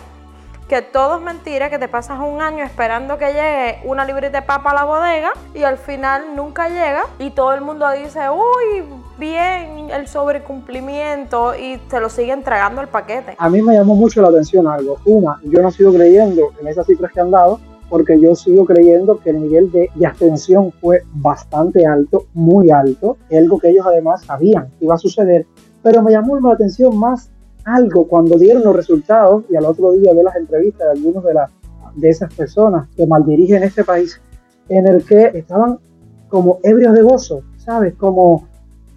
que 0.67 0.82
todo 0.82 1.17
es 1.17 1.21
mentira, 1.21 1.69
que 1.69 1.78
te 1.78 1.88
pasas 1.88 2.19
un 2.19 2.41
año 2.41 2.63
esperando 2.63 3.19
que 3.19 3.28
llegue 3.28 3.82
una 3.84 4.04
libreta 4.04 4.39
de 4.39 4.47
papa 4.47 4.71
a 4.71 4.74
la 4.74 4.84
bodega 4.86 5.32
y 5.54 5.62
al 5.62 5.78
final 5.78 6.36
nunca 6.36 6.67
llega 6.67 7.04
y 7.19 7.30
todo 7.30 7.54
el 7.54 7.62
mundo 7.62 7.88
dice, 7.91 8.19
uy, 8.32 8.84
bien 9.19 9.91
el 9.91 10.08
sobrecumplimiento 10.08 11.54
y 11.54 11.78
te 11.78 12.00
lo 12.00 12.10
sigue 12.10 12.32
entregando 12.32 12.82
el 12.82 12.88
paquete. 12.88 13.36
A 13.38 13.47
mí 13.47 13.62
me 13.62 13.76
llamó 13.76 13.93
mucho 13.93 14.24
la 14.24 14.30
atención 14.30 14.65
algo. 14.65 14.97
Una, 15.06 15.39
yo 15.43 15.62
no 15.62 15.69
sigo 15.69 15.93
creyendo 15.93 16.52
en 16.60 16.67
esas 16.67 16.88
cifras 16.88 17.12
que 17.12 17.19
han 17.19 17.30
dado 17.30 17.60
porque 17.91 18.17
yo 18.21 18.36
sigo 18.36 18.65
creyendo 18.65 19.19
que 19.19 19.32
el 19.32 19.41
nivel 19.41 19.69
de, 19.69 19.89
de, 19.93 20.06
abstención 20.06 20.71
fue 20.80 21.04
bastante 21.13 21.86
alto, 21.86 22.23
muy 22.34 22.71
alto, 22.71 23.17
algo 23.30 23.60
que 23.60 23.69
ellos 23.69 23.86
además 23.86 24.23
sabían 24.23 24.69
que 24.80 24.86
iba 24.86 24.95
a 24.95 24.97
suceder, 24.97 25.45
pero 25.84 26.01
me 26.01 26.13
llamó 26.13 26.39
la 26.39 26.54
atención 26.54 26.97
más 26.97 27.30
algo 27.65 28.08
cuando 28.08 28.38
dieron 28.38 28.63
los 28.63 28.73
resultados 28.73 29.43
y 29.49 29.58
al 29.58 29.65
otro 29.65 29.91
día 29.91 30.13
ver 30.13 30.23
las 30.23 30.38
entrevistas 30.38 30.88
de 30.88 30.99
algunos 30.99 31.21
de, 31.25 31.34
de 31.95 32.10
esas 32.10 32.34
personas 32.34 32.88
que 32.95 33.06
maldirigen 33.06 33.62
este 33.62 33.84
país, 33.84 34.21
en 34.69 34.88
el 34.88 35.04
que 35.04 35.32
estaban 35.34 35.77
como 36.30 36.60
ebrios 36.63 36.93
de 36.93 37.01
gozo, 37.01 37.41
¿sabes? 37.58 37.93
Como 37.95 38.47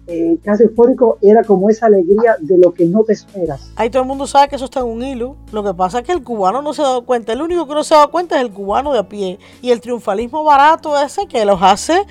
eh, 0.07 0.37
casi 0.43 0.63
eufórico, 0.63 1.17
era 1.21 1.43
como 1.43 1.69
esa 1.69 1.87
alegría 1.87 2.35
de 2.39 2.57
lo 2.57 2.73
que 2.73 2.85
no 2.85 3.03
te 3.03 3.13
esperas. 3.13 3.71
Ahí 3.75 3.89
todo 3.89 4.03
el 4.03 4.07
mundo 4.07 4.27
sabe 4.27 4.49
que 4.49 4.55
eso 4.55 4.65
está 4.65 4.81
en 4.81 4.85
un 4.85 5.03
hilo. 5.03 5.35
Lo 5.51 5.63
que 5.63 5.73
pasa 5.73 5.99
es 5.99 6.05
que 6.05 6.11
el 6.11 6.23
cubano 6.23 6.61
no 6.61 6.73
se 6.73 6.81
ha 6.81 6.85
dado 6.85 7.05
cuenta. 7.05 7.33
El 7.33 7.41
único 7.41 7.67
que 7.67 7.73
no 7.73 7.83
se 7.83 7.95
ha 7.95 7.97
dado 7.97 8.11
cuenta 8.11 8.35
es 8.35 8.41
el 8.41 8.51
cubano 8.51 8.93
de 8.93 8.99
a 8.99 9.09
pie. 9.09 9.39
Y 9.61 9.71
el 9.71 9.81
triunfalismo 9.81 10.43
barato 10.43 10.99
ese 10.99 11.27
que 11.27 11.43
los 11.43 11.61
hace 11.61 12.05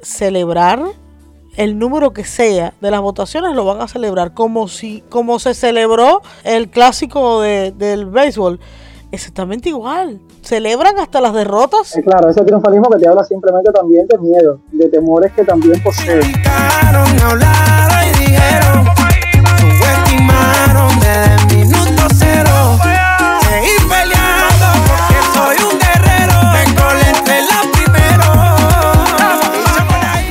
celebrar 0.00 0.80
el 1.56 1.78
número 1.78 2.12
que 2.12 2.24
sea 2.24 2.74
de 2.80 2.90
las 2.90 3.00
votaciones 3.00 3.54
lo 3.54 3.64
van 3.64 3.80
a 3.80 3.88
celebrar 3.88 4.34
como 4.34 4.68
si 4.68 5.02
como 5.08 5.38
se 5.38 5.54
celebró 5.54 6.22
el 6.42 6.68
clásico 6.68 7.40
de, 7.40 7.72
del 7.72 8.06
béisbol 8.06 8.58
exactamente 9.12 9.68
igual 9.68 10.20
celebran 10.42 10.98
hasta 10.98 11.20
las 11.20 11.32
derrotas 11.32 11.96
eh, 11.96 12.02
claro 12.02 12.28
ese 12.28 12.42
triunfalismo 12.42 12.90
que 12.90 12.98
te 12.98 13.08
habla 13.08 13.22
simplemente 13.22 13.70
también 13.72 14.06
de 14.08 14.18
miedo 14.18 14.60
de 14.72 14.88
temores 14.88 15.32
que 15.32 15.44
también 15.44 15.80
poseen 15.82 16.22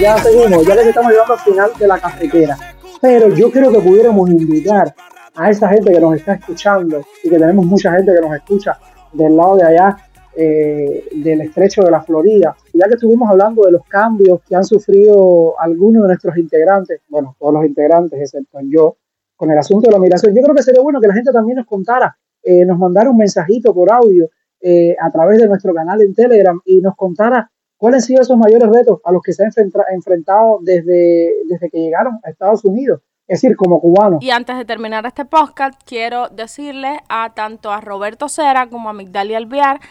ya 0.04 0.17
seguimos, 0.17 0.65
ya 0.65 0.76
les 0.76 0.88
estamos 0.88 1.12
llegando 1.12 1.34
al 1.34 1.39
final 1.39 1.71
de 1.80 1.88
la 1.88 1.97
cafetera. 1.97 2.58
Pero 3.02 3.30
yo 3.30 3.49
creo 3.49 3.71
que 3.71 3.80
pudiéramos 3.80 4.30
invitar 4.30 4.93
a 5.36 5.49
esa 5.49 5.69
gente 5.69 5.91
que 5.91 5.99
nos 5.99 6.15
está 6.15 6.34
escuchando 6.34 7.02
y 7.23 7.30
que 7.30 7.39
tenemos 7.39 7.65
mucha 7.65 7.91
gente 7.93 8.13
que 8.13 8.21
nos 8.21 8.36
escucha 8.36 8.78
del 9.13 9.36
lado 9.36 9.56
de 9.56 9.63
allá 9.65 9.97
eh, 10.36 11.06
del 11.12 11.41
estrecho 11.41 11.84
de 11.84 11.91
la 11.91 12.02
Florida. 12.02 12.56
Ya 12.74 12.88
que 12.88 12.96
estuvimos 12.96 13.30
hablando 13.30 13.63
de 13.63 13.72
los 13.72 13.86
cambios 13.86 14.41
que 14.48 14.56
han 14.56 14.63
sufrido 14.63 15.60
algunos 15.60 16.04
de 16.04 16.08
nuestros 16.08 16.38
integrantes, 16.38 17.02
bueno, 17.10 17.36
todos 17.39 17.54
los 17.54 17.65
integrantes, 17.65 18.19
excepto 18.19 18.60
yo, 18.63 18.98
con 19.36 19.52
el 19.52 19.58
asunto 19.58 19.89
de 19.89 19.93
la 19.93 20.00
migración, 20.00 20.34
yo 20.36 20.41
creo 20.41 20.56
que 20.56 20.63
sería 20.63 20.82
bueno 20.82 21.02
que 21.02 21.08
la 21.08 21.13
gente 21.13 21.32
también 21.32 21.58
nos 21.58 21.65
contara, 21.65 22.17
eh, 22.41 22.65
nos 22.65 22.78
mandara 22.78 23.10
un 23.10 23.17
mensajito 23.17 23.74
por 23.74 23.91
audio 23.91 24.30
eh, 24.62 24.96
a 25.00 25.12
través 25.12 25.39
de 25.39 25.48
nuestro 25.48 25.74
canal 25.74 26.02
en 26.02 26.13
Telegram 26.13 26.60
y 26.65 26.82
nos 26.82 26.96
contara 26.96 27.50
¿Cuáles 27.84 28.04
han 28.04 28.08
sido 28.08 28.22
esos 28.22 28.38
mayores 28.38 28.69
retos 28.69 29.02
a 29.04 29.12
los 29.12 29.22
que 29.22 29.34
se 29.34 29.43
han 29.43 29.52
enfrentado 29.91 30.60
desde, 30.62 31.34
desde 31.50 31.69
que 31.69 31.80
llegaron 31.80 32.17
a 32.24 32.30
Estados 32.30 32.63
Unidos? 32.63 33.02
Es 33.28 33.41
decir, 33.41 33.58
como 33.58 33.82
cubanos. 33.82 34.24
Y 34.24 34.32
antes 34.32 34.56
de 34.56 34.63
terminar 34.63 35.06
este 35.06 35.26
podcast, 35.26 35.82
quiero 35.86 36.30
decirles 36.30 37.00
a 37.10 37.34
tanto 37.36 37.74
a 37.74 37.82
Roberto 37.82 38.30
Cera 38.30 38.69
como 38.69 38.89
a 38.89 38.93
Migdalia 38.93 39.38
Alvear 39.38 39.82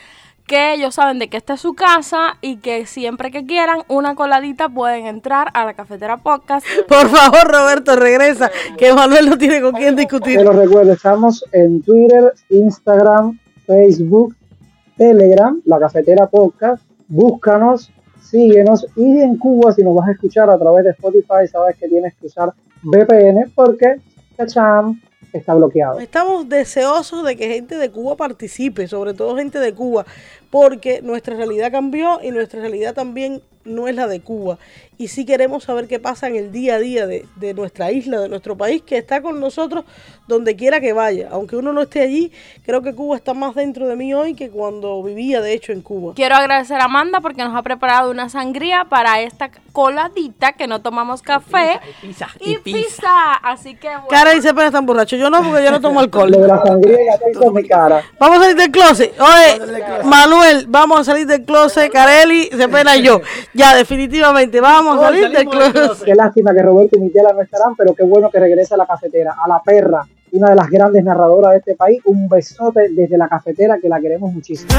que 0.47 0.75
ellos 0.75 0.95
saben 0.95 1.19
de 1.19 1.29
que 1.29 1.37
esta 1.37 1.55
es 1.55 1.61
su 1.61 1.75
casa 1.75 2.37
y 2.41 2.57
que 2.57 2.87
siempre 2.87 3.31
que 3.31 3.47
quieran 3.47 3.81
una 3.89 4.15
coladita 4.15 4.69
pueden 4.69 5.07
entrar 5.07 5.51
a 5.55 5.65
la 5.65 5.75
cafetera 5.75 6.19
podcast. 6.19 6.67
Por 6.89 7.09
favor, 7.09 7.45
Roberto, 7.51 7.97
regresa, 7.97 8.51
que 8.77 8.93
Manuel 8.93 9.31
no 9.31 9.39
tiene 9.39 9.61
con 9.61 9.73
quién 9.73 9.97
discutir. 9.97 10.39
Te 10.39 10.45
lo 10.45 10.53
recuerdo, 10.53 10.93
estamos 10.93 11.45
en 11.53 11.83
Twitter, 11.83 12.33
Instagram, 12.51 13.39
Facebook, 13.67 14.37
Telegram, 14.97 15.61
la 15.65 15.79
cafetera 15.79 16.27
podcast 16.27 16.83
búscanos, 17.13 17.93
síguenos 18.23 18.87
y 18.97 19.21
en 19.21 19.37
Cuba 19.37 19.73
si 19.73 19.85
nos 19.85 19.95
vas 19.95 20.09
a 20.09 20.13
escuchar 20.13 20.49
a 20.49 20.59
través 20.59 20.85
de 20.85 20.91
Spotify 20.93 21.47
sabes 21.51 21.77
que 21.77 21.89
tienes 21.89 22.15
que 22.15 22.27
usar 22.27 22.53
VPN 22.83 23.53
porque 23.55 23.97
¡tacham! 24.37 24.99
Está 25.33 25.55
bloqueado. 25.55 26.01
Estamos 26.01 26.49
deseosos 26.49 27.25
de 27.25 27.37
que 27.37 27.49
gente 27.49 27.77
de 27.77 27.91
Cuba 27.91 28.17
participe, 28.17 28.87
sobre 28.89 29.15
todo 29.15 29.37
gente 29.37 29.59
de 29.59 29.73
Cuba, 29.73 30.07
porque 30.51 31.03
nuestra 31.03 31.37
realidad 31.37 31.71
cambió 31.71 32.21
y 32.23 32.31
nuestra 32.31 32.61
realidad 32.61 32.95
también 32.95 33.43
no 33.65 33.89
es 33.89 33.95
la 33.95 34.07
de 34.07 34.21
Cuba. 34.21 34.59
Y 34.99 35.09
sí 35.09 35.25
queremos 35.25 35.65
saber 35.65 35.89
qué 35.89 35.99
pasa 35.99 36.29
en 36.29 36.37
el 36.37 36.53
día 36.53 36.77
a 36.77 36.79
día 36.79 37.07
de, 37.07 37.27
de, 37.37 37.55
nuestra 37.55 37.91
isla, 37.91 38.21
de 38.21 38.29
nuestro 38.29 38.57
país, 38.57 38.83
que 38.83 38.99
está 38.99 39.23
con 39.23 39.41
nosotros 39.41 39.85
donde 40.29 40.55
quiera 40.55 40.81
que 40.81 40.93
vaya. 40.93 41.29
Aunque 41.33 41.57
uno 41.57 41.73
no 41.73 41.83
esté 41.83 42.01
allí, 42.03 42.31
creo 42.65 42.83
que 42.83 42.95
Cuba 42.95 43.17
está 43.17 43.35
más 43.35 43.55
dentro 43.55 43.89
de 43.89 43.97
mí 43.97 44.15
hoy 44.15 44.35
que 44.35 44.51
cuando 44.51 45.03
vivía, 45.03 45.41
de 45.41 45.53
hecho, 45.53 45.73
en 45.73 45.83
Cuba. 45.83 46.15
Quiero 46.15 46.37
agradecer 46.37 46.81
a 46.81 46.85
Amanda 46.85 47.21
porque 47.21 47.43
nos 47.43 47.57
ha 47.57 47.63
preparado 47.63 48.11
una 48.11 48.29
sangría 48.29 48.85
para 48.85 49.21
esta 49.21 49.51
coladita 49.73 50.53
que 50.53 50.67
no 50.67 50.81
tomamos 50.81 51.23
café. 51.23 51.81
Y 52.03 52.07
pizza. 52.07 52.29
Y, 52.41 52.59
pizza. 52.59 53.35
Así 53.43 53.75
que 53.75 53.89
bueno. 53.89 54.09
Cara 54.09 54.33
dice 54.33 54.51
apenas 54.51 54.73
tan 54.73 54.87
borracho. 54.87 55.17
Yo 55.17 55.31
no, 55.31 55.43
porque 55.43 55.65
yo 55.65 55.71
no 55.71 55.81
tomo 55.81 56.01
alcohol. 56.01 56.31
Lo 56.31 56.41
de 56.41 56.49
la 56.49 56.63
sangría 56.63 57.03
y 57.03 57.07
la 57.07 57.19
pizza 57.19 57.51
mi 57.51 57.67
cara. 57.67 58.03
Vamos 58.19 58.39
a 58.39 58.41
salir 58.43 58.57
del 58.57 58.71
closet. 58.71 59.15
Oye, 59.21 60.05
Manuel, 60.05 60.67
vamos 60.69 61.01
a 61.01 61.05
salir 61.05 61.27
del 61.27 61.45
closet. 61.45 61.93
Careli, 61.93 62.49
se 62.49 62.69
pena 62.69 62.97
yo. 62.97 63.21
Ya, 63.53 63.75
definitivamente, 63.75 64.61
vamos 64.61 64.82
a 64.91 65.01
salir 65.01 65.31
del 65.31 65.47
closet. 65.47 66.05
Qué 66.05 66.15
lástima 66.15 66.53
que 66.55 66.63
Roberto 66.63 66.97
y 66.97 67.01
Michela 67.01 67.33
no 67.33 67.43
estarán, 67.43 67.75
pero 67.77 67.95
qué 67.95 68.05
bueno 68.05 68.31
que 68.31 68.39
regrese 68.39 68.75
a 68.75 68.77
la 68.77 68.87
cafetera, 68.87 69.35
a 69.43 69.49
la 69.49 69.61
perra, 69.63 70.07
una 70.33 70.51
de 70.51 70.57
las 70.57 70.69
grandes 70.69 71.05
narradoras 71.05 71.53
de 71.53 71.59
este 71.59 71.75
país. 71.75 72.01
Un 72.05 72.29
besote 72.29 72.89
desde 72.91 73.17
la 73.17 73.29
cafetera 73.29 73.79
que 73.81 73.89
la 73.89 74.01
queremos 74.01 74.33
muchísimo. 74.33 74.71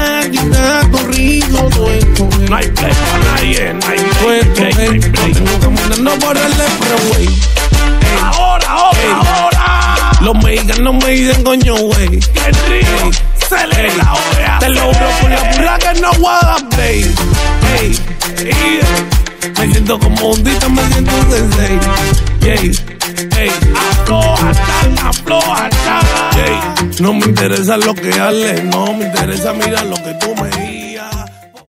Ahora, 8.20 8.66
ahora, 8.68 9.20
ahora. 9.36 10.10
Los 10.20 10.42
mexicanos 10.42 11.04
me 11.04 11.10
dicen 11.10 11.44
coño, 11.44 11.74
güey. 11.76 12.08
Río 12.08 13.34
se 13.48 13.66
le 13.66 13.96
la. 13.96 14.58
Te 14.58 14.68
lo 14.70 14.80
juro 14.80 15.06
por 15.20 15.30
la 15.30 15.50
pura 15.50 15.78
que 15.78 16.00
no 16.00 16.10
guarda, 16.18 16.56
babe. 16.70 17.14
Ey, 17.80 17.98
ey, 18.38 18.80
me 19.58 19.70
siento 19.72 19.98
como 19.98 20.30
un 20.30 20.44
dita, 20.44 20.68
me 20.68 20.82
siento 20.88 21.12
un 21.14 21.30
sensei. 21.30 21.78
Ey, 22.42 22.72
ey. 23.38 23.50
No 27.00 27.12
me 27.12 27.26
interesa 27.26 27.76
lo 27.76 27.94
que 27.94 28.12
hables, 28.18 28.64
no 28.64 28.94
me 28.94 29.06
interesa 29.06 29.52
mirar 29.52 29.86
lo 29.86 29.96
que 29.96 30.14
tú 30.14 30.34
me 30.36 30.48
digas. 30.50 30.83